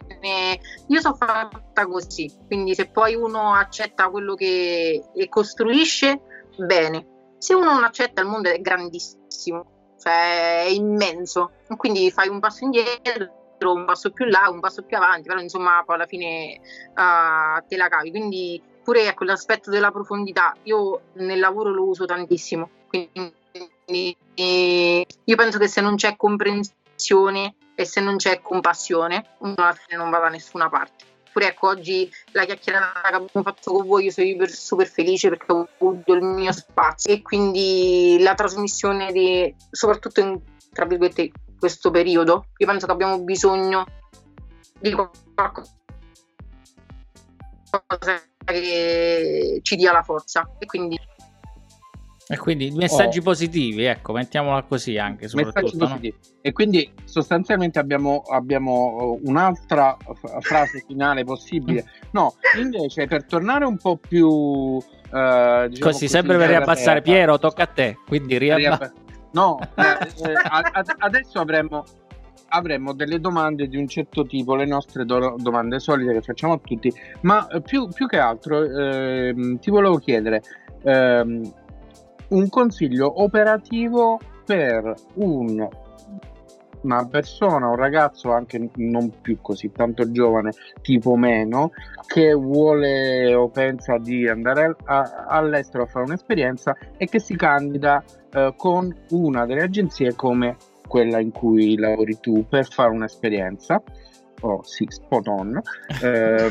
[0.87, 2.33] io sono fatta così.
[2.47, 6.21] Quindi se poi uno accetta quello che costruisce,
[6.59, 7.35] bene.
[7.39, 11.53] Se uno non accetta, il mondo è grandissimo, cioè è immenso.
[11.77, 15.83] Quindi fai un passo indietro un passo più là, un passo più avanti, però insomma
[15.85, 18.11] poi alla fine uh, te la cavi.
[18.11, 25.59] Quindi pure ecco, l'aspetto della profondità, io nel lavoro lo uso tantissimo, quindi io penso
[25.59, 30.19] che se non c'è comprensione e se non c'è compassione, uno alla fine non va
[30.19, 31.05] da nessuna parte.
[31.31, 35.29] Pure ecco, oggi la chiacchierata che abbiamo fatto con voi, io sono super, super felice
[35.29, 40.41] perché ho avuto il mio spazio e quindi la trasmissione di, soprattutto in
[40.73, 43.87] tra virgolette questo periodo, io penso che abbiamo bisogno
[44.79, 45.67] di qualcosa
[48.45, 50.99] che ci dia la forza e quindi
[52.31, 53.23] e quindi messaggi oh.
[53.23, 55.27] positivi, ecco, mettiamola così anche.
[55.33, 56.15] Messaggi positivi.
[56.15, 56.37] No?
[56.43, 61.85] E quindi sostanzialmente abbiamo, abbiamo un'altra f- frase finale possibile.
[62.11, 64.27] No, invece per tornare un po' più...
[64.27, 67.99] Uh, diciamo così, sempre per riabbassare, Piero, tocca a te.
[68.07, 68.91] Quindi riabba...
[69.33, 70.35] No, eh, eh,
[70.99, 71.85] adesso avremmo
[72.51, 76.61] avremmo delle domande di un certo tipo, le nostre do- domande solite che facciamo a
[76.63, 80.43] tutti, ma eh, più, più che altro ehm, ti volevo chiedere
[80.83, 81.53] ehm,
[82.29, 85.69] un consiglio operativo per un,
[86.83, 90.53] una persona, un ragazzo anche non più così tanto giovane,
[90.83, 91.73] tipo meno,
[92.07, 98.03] che vuole o pensa di andare a, all'estero a fare un'esperienza e che si candida
[98.33, 100.57] eh, con una delle agenzie come
[100.87, 103.81] quella in cui lavori tu, per fare un'esperienza,
[104.41, 105.61] oh sì, spot on,
[106.03, 106.51] eh,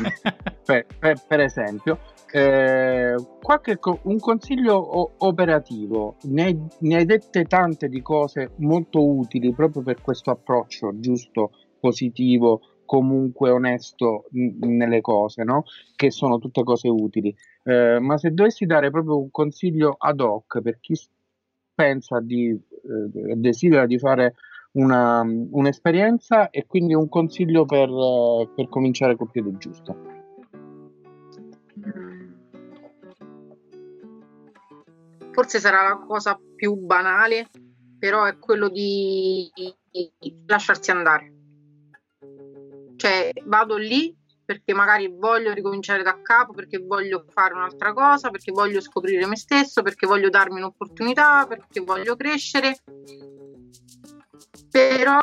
[0.64, 1.98] per, per, per, esempio,
[2.30, 9.82] eh, qualche, un consiglio operativo, ne ne hai dette tante di cose molto utili proprio
[9.82, 15.64] per questo approccio giusto, positivo, comunque onesto nelle cose, no?
[15.94, 17.34] che sono tutte cose utili.
[17.62, 20.94] Eh, ma se dovessi dare proprio un consiglio ad hoc per chi
[21.74, 24.34] pensa di eh, desidera di fare
[24.72, 27.90] una, un'esperienza e quindi un consiglio per,
[28.54, 30.17] per cominciare col piede giusto.
[35.38, 37.48] Forse sarà la cosa più banale,
[37.96, 39.48] però è quello di
[40.46, 41.32] lasciarsi andare.
[42.96, 44.12] Cioè, vado lì
[44.44, 49.36] perché magari voglio ricominciare da capo, perché voglio fare un'altra cosa, perché voglio scoprire me
[49.36, 52.76] stesso, perché voglio darmi un'opportunità, perché voglio crescere.
[54.72, 55.20] Però,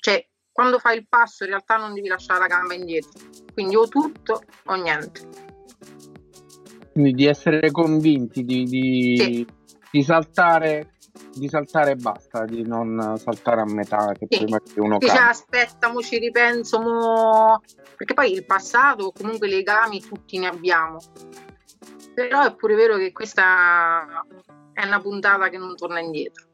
[0.00, 3.12] cioè, quando fai il passo in realtà non devi lasciare la gamba indietro,
[3.52, 5.54] quindi o tutto o niente.
[6.96, 9.46] Quindi di essere convinti di, di, sì.
[9.90, 10.92] di saltare
[11.34, 14.38] di saltare e basta, di non saltare a metà che sì.
[14.44, 17.60] prima che uno dice aspetta, mo ci ripenso, mo...
[17.98, 20.98] perché poi il passato comunque legami tutti ne abbiamo.
[22.14, 24.24] Però è pure vero che questa
[24.72, 26.46] è una puntata che non torna indietro.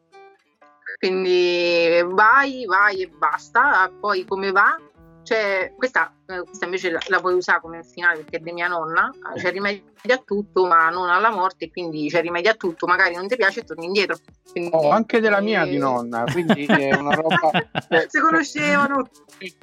[0.99, 4.77] Quindi vai, vai e basta, poi come va
[5.23, 8.67] cioè, questa, eh, questa invece la, la, puoi usare come finale perché è di mia
[8.67, 12.87] nonna, c'è cioè rimedia a tutto ma non alla morte, quindi c'è rimedia a tutto,
[12.87, 14.17] magari non ti piace e torni indietro.
[14.51, 17.51] Quindi, oh, anche della mia di nonna, quindi è una roba...
[17.89, 19.09] Cioè, si conoscevano.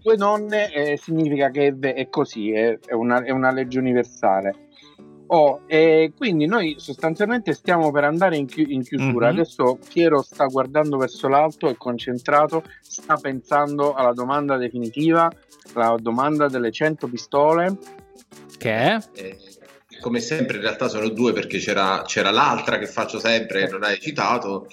[0.02, 4.69] Due nonne eh, significa che è, è così, è, è, una, è una legge universale.
[5.32, 9.28] Oh, e quindi noi sostanzialmente stiamo per andare in, chi- in chiusura.
[9.28, 9.40] Mm-hmm.
[9.40, 15.32] Adesso Piero sta guardando verso l'alto, è concentrato, sta pensando alla domanda definitiva,
[15.76, 17.78] la domanda delle 100 pistole.
[18.58, 18.98] Che è?
[19.14, 19.38] Eh,
[20.02, 23.84] come sempre, in realtà sono due perché c'era, c'era l'altra che faccio sempre e non
[23.84, 24.68] hai citato,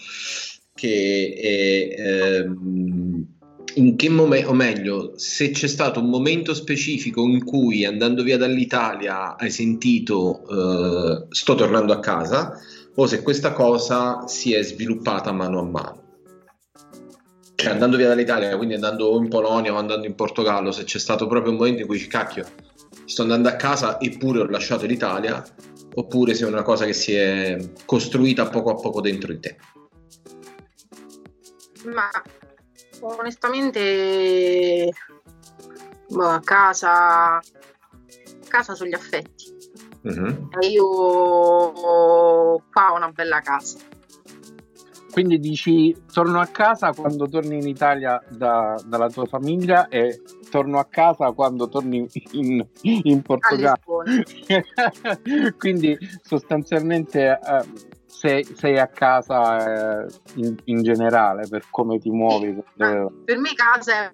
[0.73, 2.41] che è.
[2.41, 3.36] Ehm,
[3.77, 8.39] in che momento, o meglio, se c'è stato un momento specifico in cui andando via
[8.39, 12.59] dall'Italia hai sentito uh, sto tornando a casa,
[12.95, 16.05] o se questa cosa si è sviluppata mano a mano.
[17.55, 21.27] Cioè andando via dall'Italia, quindi andando in Polonia o andando in Portogallo, se c'è stato
[21.27, 22.47] proprio un momento in cui dici cacchio,
[23.05, 25.45] sto andando a casa eppure ho lasciato l'Italia,
[25.95, 29.57] oppure se è una cosa che si è costruita poco a poco dentro di te.
[31.85, 32.11] Ma
[33.01, 34.93] onestamente
[36.09, 37.41] boh, a casa
[38.49, 39.55] casa sugli affetti.
[40.61, 40.87] E io
[42.73, 43.79] qua ho una bella casa.
[45.11, 50.21] Quindi dici torno a casa quando torni in Italia da, dalla tua famiglia e
[50.51, 54.03] torno a casa quando torni in, in Portogallo.
[55.59, 57.65] Quindi sostanzialmente eh,
[58.17, 60.07] sei, sei a casa eh,
[60.37, 62.57] in, in, generale per come ti muovi?
[62.79, 64.13] Ah, per me casa è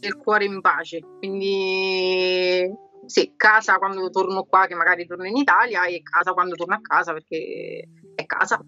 [0.00, 2.72] il cuore in pace, quindi
[3.06, 6.80] sì, casa quando torno qua, che magari torno in Italia, e casa quando torno a
[6.80, 8.64] casa perché è casa.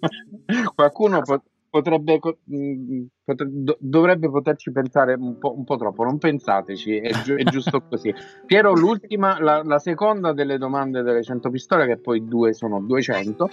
[0.74, 1.34] Qualcuno casa.
[1.34, 2.20] Pot- potrebbe,
[2.54, 7.42] mm, potrebbe, dovrebbe poterci pensare un po', un po', troppo, non pensateci, è, gi- è
[7.42, 8.14] giusto così.
[8.46, 13.48] Piero, l'ultima, la, la, seconda delle domande delle 100 pistole, che poi due sono 200.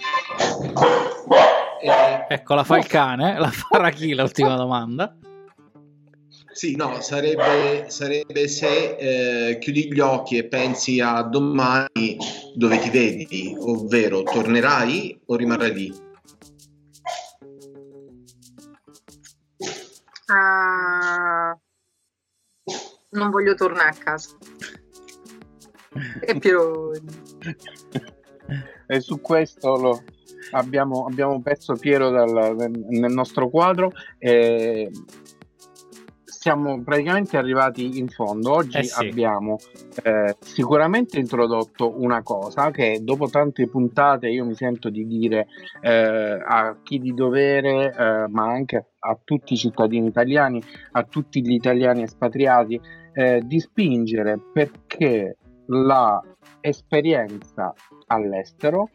[1.80, 5.16] Eh, ecco, la fa il cane, la farà chi l'ultima domanda?
[6.52, 12.18] Sì, no, sarebbe, sarebbe se eh, chiudi gli occhi e pensi a domani
[12.54, 16.10] dove ti vedi, ovvero tornerai o rimarrai lì?
[20.32, 21.60] Uh,
[23.10, 24.36] non voglio tornare a casa.
[26.20, 26.92] e Piero...
[28.86, 30.02] e su questo lo,
[30.52, 33.92] abbiamo, abbiamo perso Piero dal, nel nostro quadro.
[34.18, 34.90] E
[36.42, 38.52] siamo praticamente arrivati in fondo.
[38.54, 39.06] Oggi eh sì.
[39.06, 39.58] abbiamo
[40.02, 45.46] eh, sicuramente introdotto una cosa che dopo tante puntate io mi sento di dire
[45.80, 51.42] eh, a chi di dovere, eh, ma anche a tutti i cittadini italiani, a tutti
[51.42, 52.80] gli italiani espatriati,
[53.12, 55.36] eh, di spingere perché
[55.66, 56.20] la
[56.60, 57.72] esperienza
[58.08, 58.90] all'estero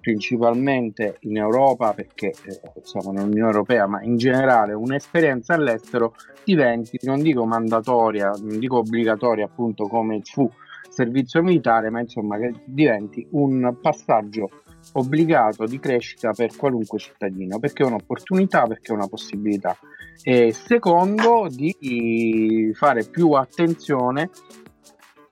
[0.00, 7.22] principalmente in Europa, perché eh, siamo nell'Unione Europea, ma in generale un'esperienza all'estero diventi, non
[7.22, 10.50] dico mandatoria, non dico obbligatoria appunto come fu
[10.88, 14.48] servizio militare, ma insomma che diventi un passaggio
[14.94, 19.76] obbligato di crescita per qualunque cittadino, perché è un'opportunità, perché è una possibilità.
[20.22, 24.30] E secondo, di fare più attenzione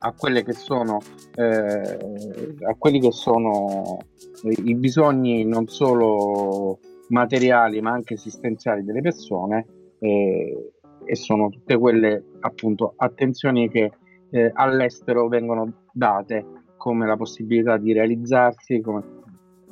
[0.00, 0.98] a quelle che sono
[1.34, 1.98] eh,
[2.62, 3.98] a quelli che sono
[4.42, 6.78] i bisogni non solo
[7.08, 9.66] materiali ma anche esistenziali delle persone
[9.98, 10.72] eh,
[11.04, 13.90] e sono tutte quelle appunto attenzioni che
[14.30, 16.44] eh, all'estero vengono date
[16.76, 19.02] come la possibilità di realizzarsi, come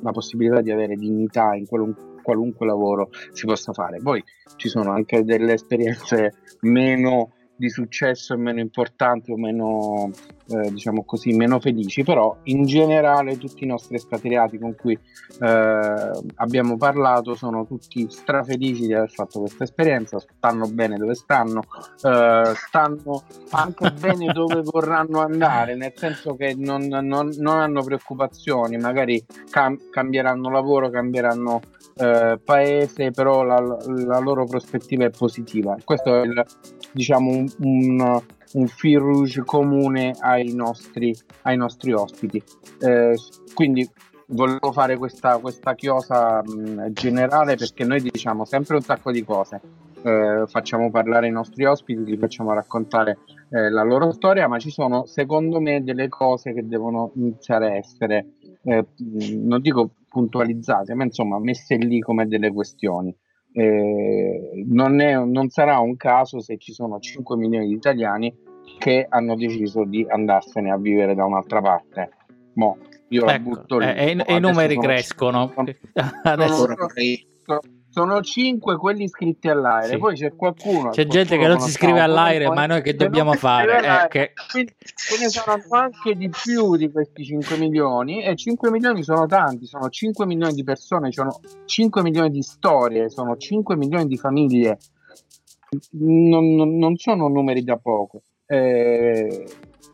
[0.01, 3.99] la possibilità di avere dignità in qualunque, qualunque lavoro si possa fare.
[4.01, 4.23] Poi
[4.57, 10.11] ci sono anche delle esperienze meno di successo e meno importanti o meno,
[10.49, 16.11] eh, diciamo così, meno felici, però in generale tutti i nostri espatriati con cui eh,
[16.35, 21.61] abbiamo parlato sono tutti strafelici di aver fatto questa esperienza, stanno bene dove stanno,
[22.03, 28.77] eh, stanno anche bene dove vorranno andare, nel senso che non, non, non hanno preoccupazioni,
[28.77, 31.61] magari cam- cambieranno lavoro, cambieranno
[31.97, 35.75] eh, paese, però la, la, loro prospettiva è positiva.
[35.83, 36.45] Questo è il,
[36.91, 38.21] diciamo un, un,
[38.53, 42.41] un fil rouge comune ai nostri, ai nostri ospiti.
[42.79, 43.15] Eh,
[43.53, 43.87] quindi
[44.27, 49.61] volevo fare questa, questa chiosa mh, generale perché noi diciamo sempre un sacco di cose.
[50.01, 53.19] Eh, facciamo parlare i nostri ospiti, li facciamo raccontare
[53.49, 57.75] eh, la loro storia, ma ci sono secondo me delle cose che devono iniziare a
[57.75, 58.33] essere,
[58.63, 63.13] eh, non dico puntualizzate, ma insomma messe lì come delle questioni.
[63.57, 68.31] Eh, non, è, non, sarà un caso se ci sono 5 milioni di italiani
[68.77, 72.11] che hanno deciso di andarsene a vivere da un'altra parte.
[72.53, 72.77] Mo,
[73.07, 73.85] io ecco, la butto lì.
[73.85, 75.51] E, i numeri crescono.
[76.21, 76.67] Adesso...
[77.97, 79.97] sono, 5 quelli iscritti all'aereo, sì.
[79.97, 80.89] poi c'è qualcuno.
[80.89, 83.79] C'è gente che non si iscrive all'aereo, ma noi che dobbiamo fare?
[83.79, 84.33] Eh, che...
[84.51, 89.25] Quindi ce ne saranno anche di più di questi 5 milioni e 5 milioni sono
[89.25, 94.17] tanti, sono 5 milioni di persone, sono 5 milioni di storie, sono 5 milioni di
[94.17, 94.77] famiglie.
[95.91, 98.21] Non, non, non sono numeri da poco.
[98.45, 99.45] Eh,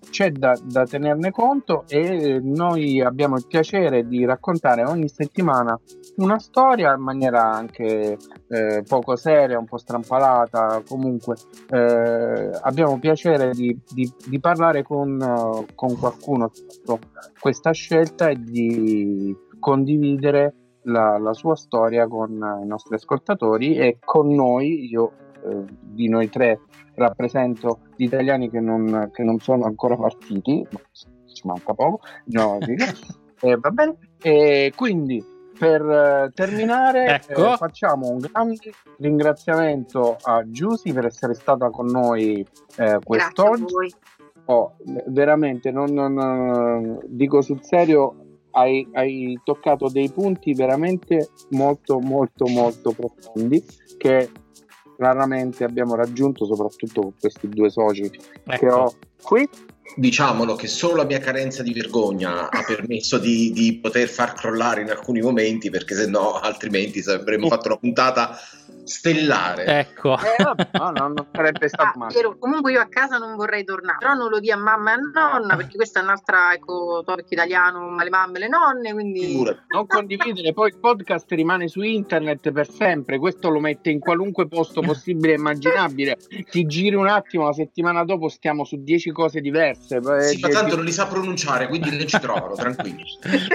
[0.10, 5.80] c'è da, da, tenerne conto e noi abbiamo il piacere di raccontare ogni settimana
[6.18, 8.18] una storia in maniera anche
[8.48, 11.36] eh, poco seria, un po' strampalata, comunque
[11.70, 17.00] eh, abbiamo piacere di, di, di parlare con, uh, con qualcuno su
[17.40, 22.32] questa scelta e di condividere la, la, sua storia con
[22.62, 25.14] i nostri ascoltatori e con noi, io
[25.46, 26.60] eh, di noi tre
[26.96, 30.66] rappresento gli italiani che non, che non sono ancora partiti,
[31.34, 32.58] ci manca poco, no,
[33.42, 37.54] eh, va bene, e quindi per eh, terminare eh, ecco.
[37.54, 38.58] eh, facciamo un grande
[38.98, 42.46] ringraziamento a Giusy per essere stata con noi
[42.78, 43.94] eh, quest'oggi.
[44.46, 44.76] Oh,
[45.08, 52.92] veramente, non, non, dico sul serio, hai, hai, toccato dei punti veramente molto, molto, molto
[52.92, 53.64] profondi
[53.98, 54.30] che
[55.04, 58.10] raramente abbiamo raggiunto, soprattutto con questi due soci
[58.46, 58.58] ecco.
[58.58, 59.50] che ho qui
[59.96, 64.82] diciamolo che solo la mia carenza di vergogna ha permesso di, di poter far crollare
[64.82, 68.38] in alcuni momenti perché se no altrimenti avremmo fatto una puntata
[68.84, 69.66] stellare.
[69.66, 70.18] Ecco.
[70.18, 72.14] Eh, no, no, non sarebbe stato ah, male.
[72.14, 74.94] Piero, comunque io a casa non vorrei tornare, però non lo dia a mamma e
[74.94, 78.94] a nonna perché questa è un'altra, ecco, topic italiano, ma le mamme e le nonne,
[78.94, 79.42] quindi...
[79.68, 84.48] Non condividere, poi il podcast rimane su internet per sempre, questo lo mette in qualunque
[84.48, 86.18] posto possibile e immaginabile.
[86.50, 90.02] Ti giri un attimo, la settimana dopo stiamo su dieci cose diverse.
[90.22, 93.04] Sì, ma tanto non li sa pronunciare, quindi non ci trovano, tranquilli.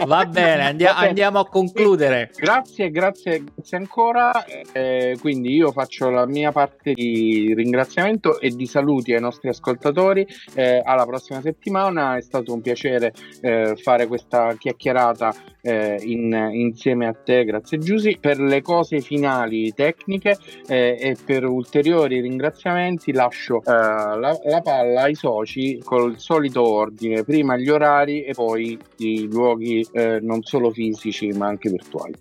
[0.07, 2.31] Va bene, andia- andiamo a concludere.
[2.35, 4.45] Grazie, grazie, grazie ancora.
[4.45, 10.27] Eh, quindi io faccio la mia parte di ringraziamento e di saluti ai nostri ascoltatori.
[10.55, 17.07] Eh, alla prossima settimana, è stato un piacere eh, fare questa chiacchierata eh, in, insieme
[17.07, 18.19] a te, grazie Giusy.
[18.19, 25.03] Per le cose finali tecniche eh, e per ulteriori ringraziamenti lascio eh, la, la palla
[25.03, 30.71] ai soci col solito ordine, prima gli orari e poi i luoghi eh, non solo
[30.71, 32.15] fisici ma anche virtuali.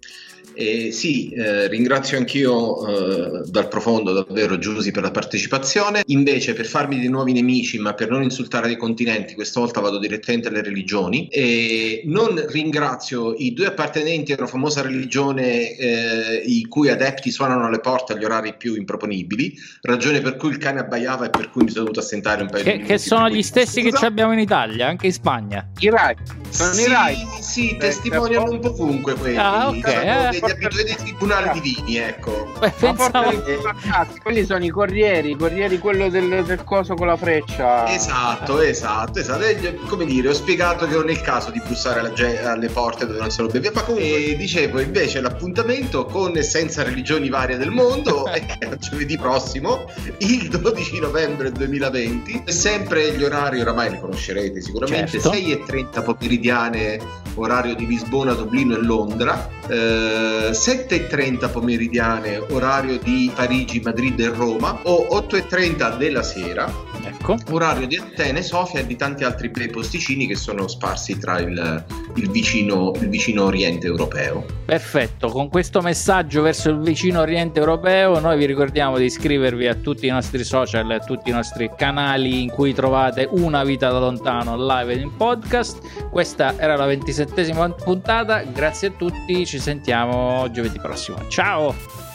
[0.58, 6.01] Eh, sì, eh, ringrazio anch'io eh, dal profondo davvero Giusy per la partecipazione.
[6.08, 9.99] Invece, per farmi dei nuovi nemici, ma per non insultare dei continenti, questa volta vado
[9.99, 11.28] direttamente alle religioni.
[11.28, 17.80] E non ringrazio i due appartenenti alla famosa religione eh, i cui adepti suonano alle
[17.80, 21.70] porte agli orari più improponibili, ragione per cui il cane abbaiava e per cui mi
[21.70, 22.93] sono dovuto assentare un paio che, di minuti.
[22.93, 23.99] Che sono gli stessi scusa.
[23.99, 25.70] che abbiamo in Italia, anche in Spagna.
[25.80, 26.16] I Rai,
[26.49, 27.16] sono sì, i Rai.
[27.41, 29.38] Sì, testimoniano un po' ovunque quelli.
[29.38, 30.47] Ah, ok.
[30.52, 32.54] Abituati dei tribunali divini, ecco.
[32.60, 33.43] Beh, pensavo...
[34.22, 37.88] quelli sono i corrieri, i corrieri quello del, del, coso con la freccia.
[37.93, 39.43] Esatto, esatto, esatto.
[39.43, 43.06] E, come dire, ho spiegato che non è il caso di bussare alla, alle porte
[43.06, 43.72] dove non se lo beve.
[43.74, 48.45] Ma comunque, dicevo, invece l'appuntamento con e senza religioni varie del mondo è
[48.80, 49.86] giovedì prossimo,
[50.20, 52.43] il 12 novembre 2020.
[52.45, 55.32] Sempre gli orari, oramai li conoscerete sicuramente, certo.
[55.32, 57.00] 6 e 30 pomeridiane,
[57.36, 64.20] orario di Lisbona, Dublino e Londra, eh, 7 e 30 pomeridiane, orario di Parigi, Madrid
[64.20, 66.72] e Roma, o 8 e 30 della sera,
[67.20, 67.38] ecco.
[67.51, 71.86] orario di Atene, Sofia e di tanti altri bei posticini che sono sparsi tra il,
[72.15, 74.45] il, vicino, il vicino Oriente europeo.
[74.65, 79.76] Perfetto, con questo messaggio verso il vicino Oriente europeo noi vi ricordiamo di iscrivervi a
[79.76, 83.89] tutti i nostri social e a tutti i nostri canali in cui trovate una vita
[83.91, 86.09] da lontano live ed in podcast.
[86.09, 91.18] Questa era la ventisettesima puntata, grazie a tutti, ci sentiamo giovedì prossimo.
[91.28, 92.07] Ciao!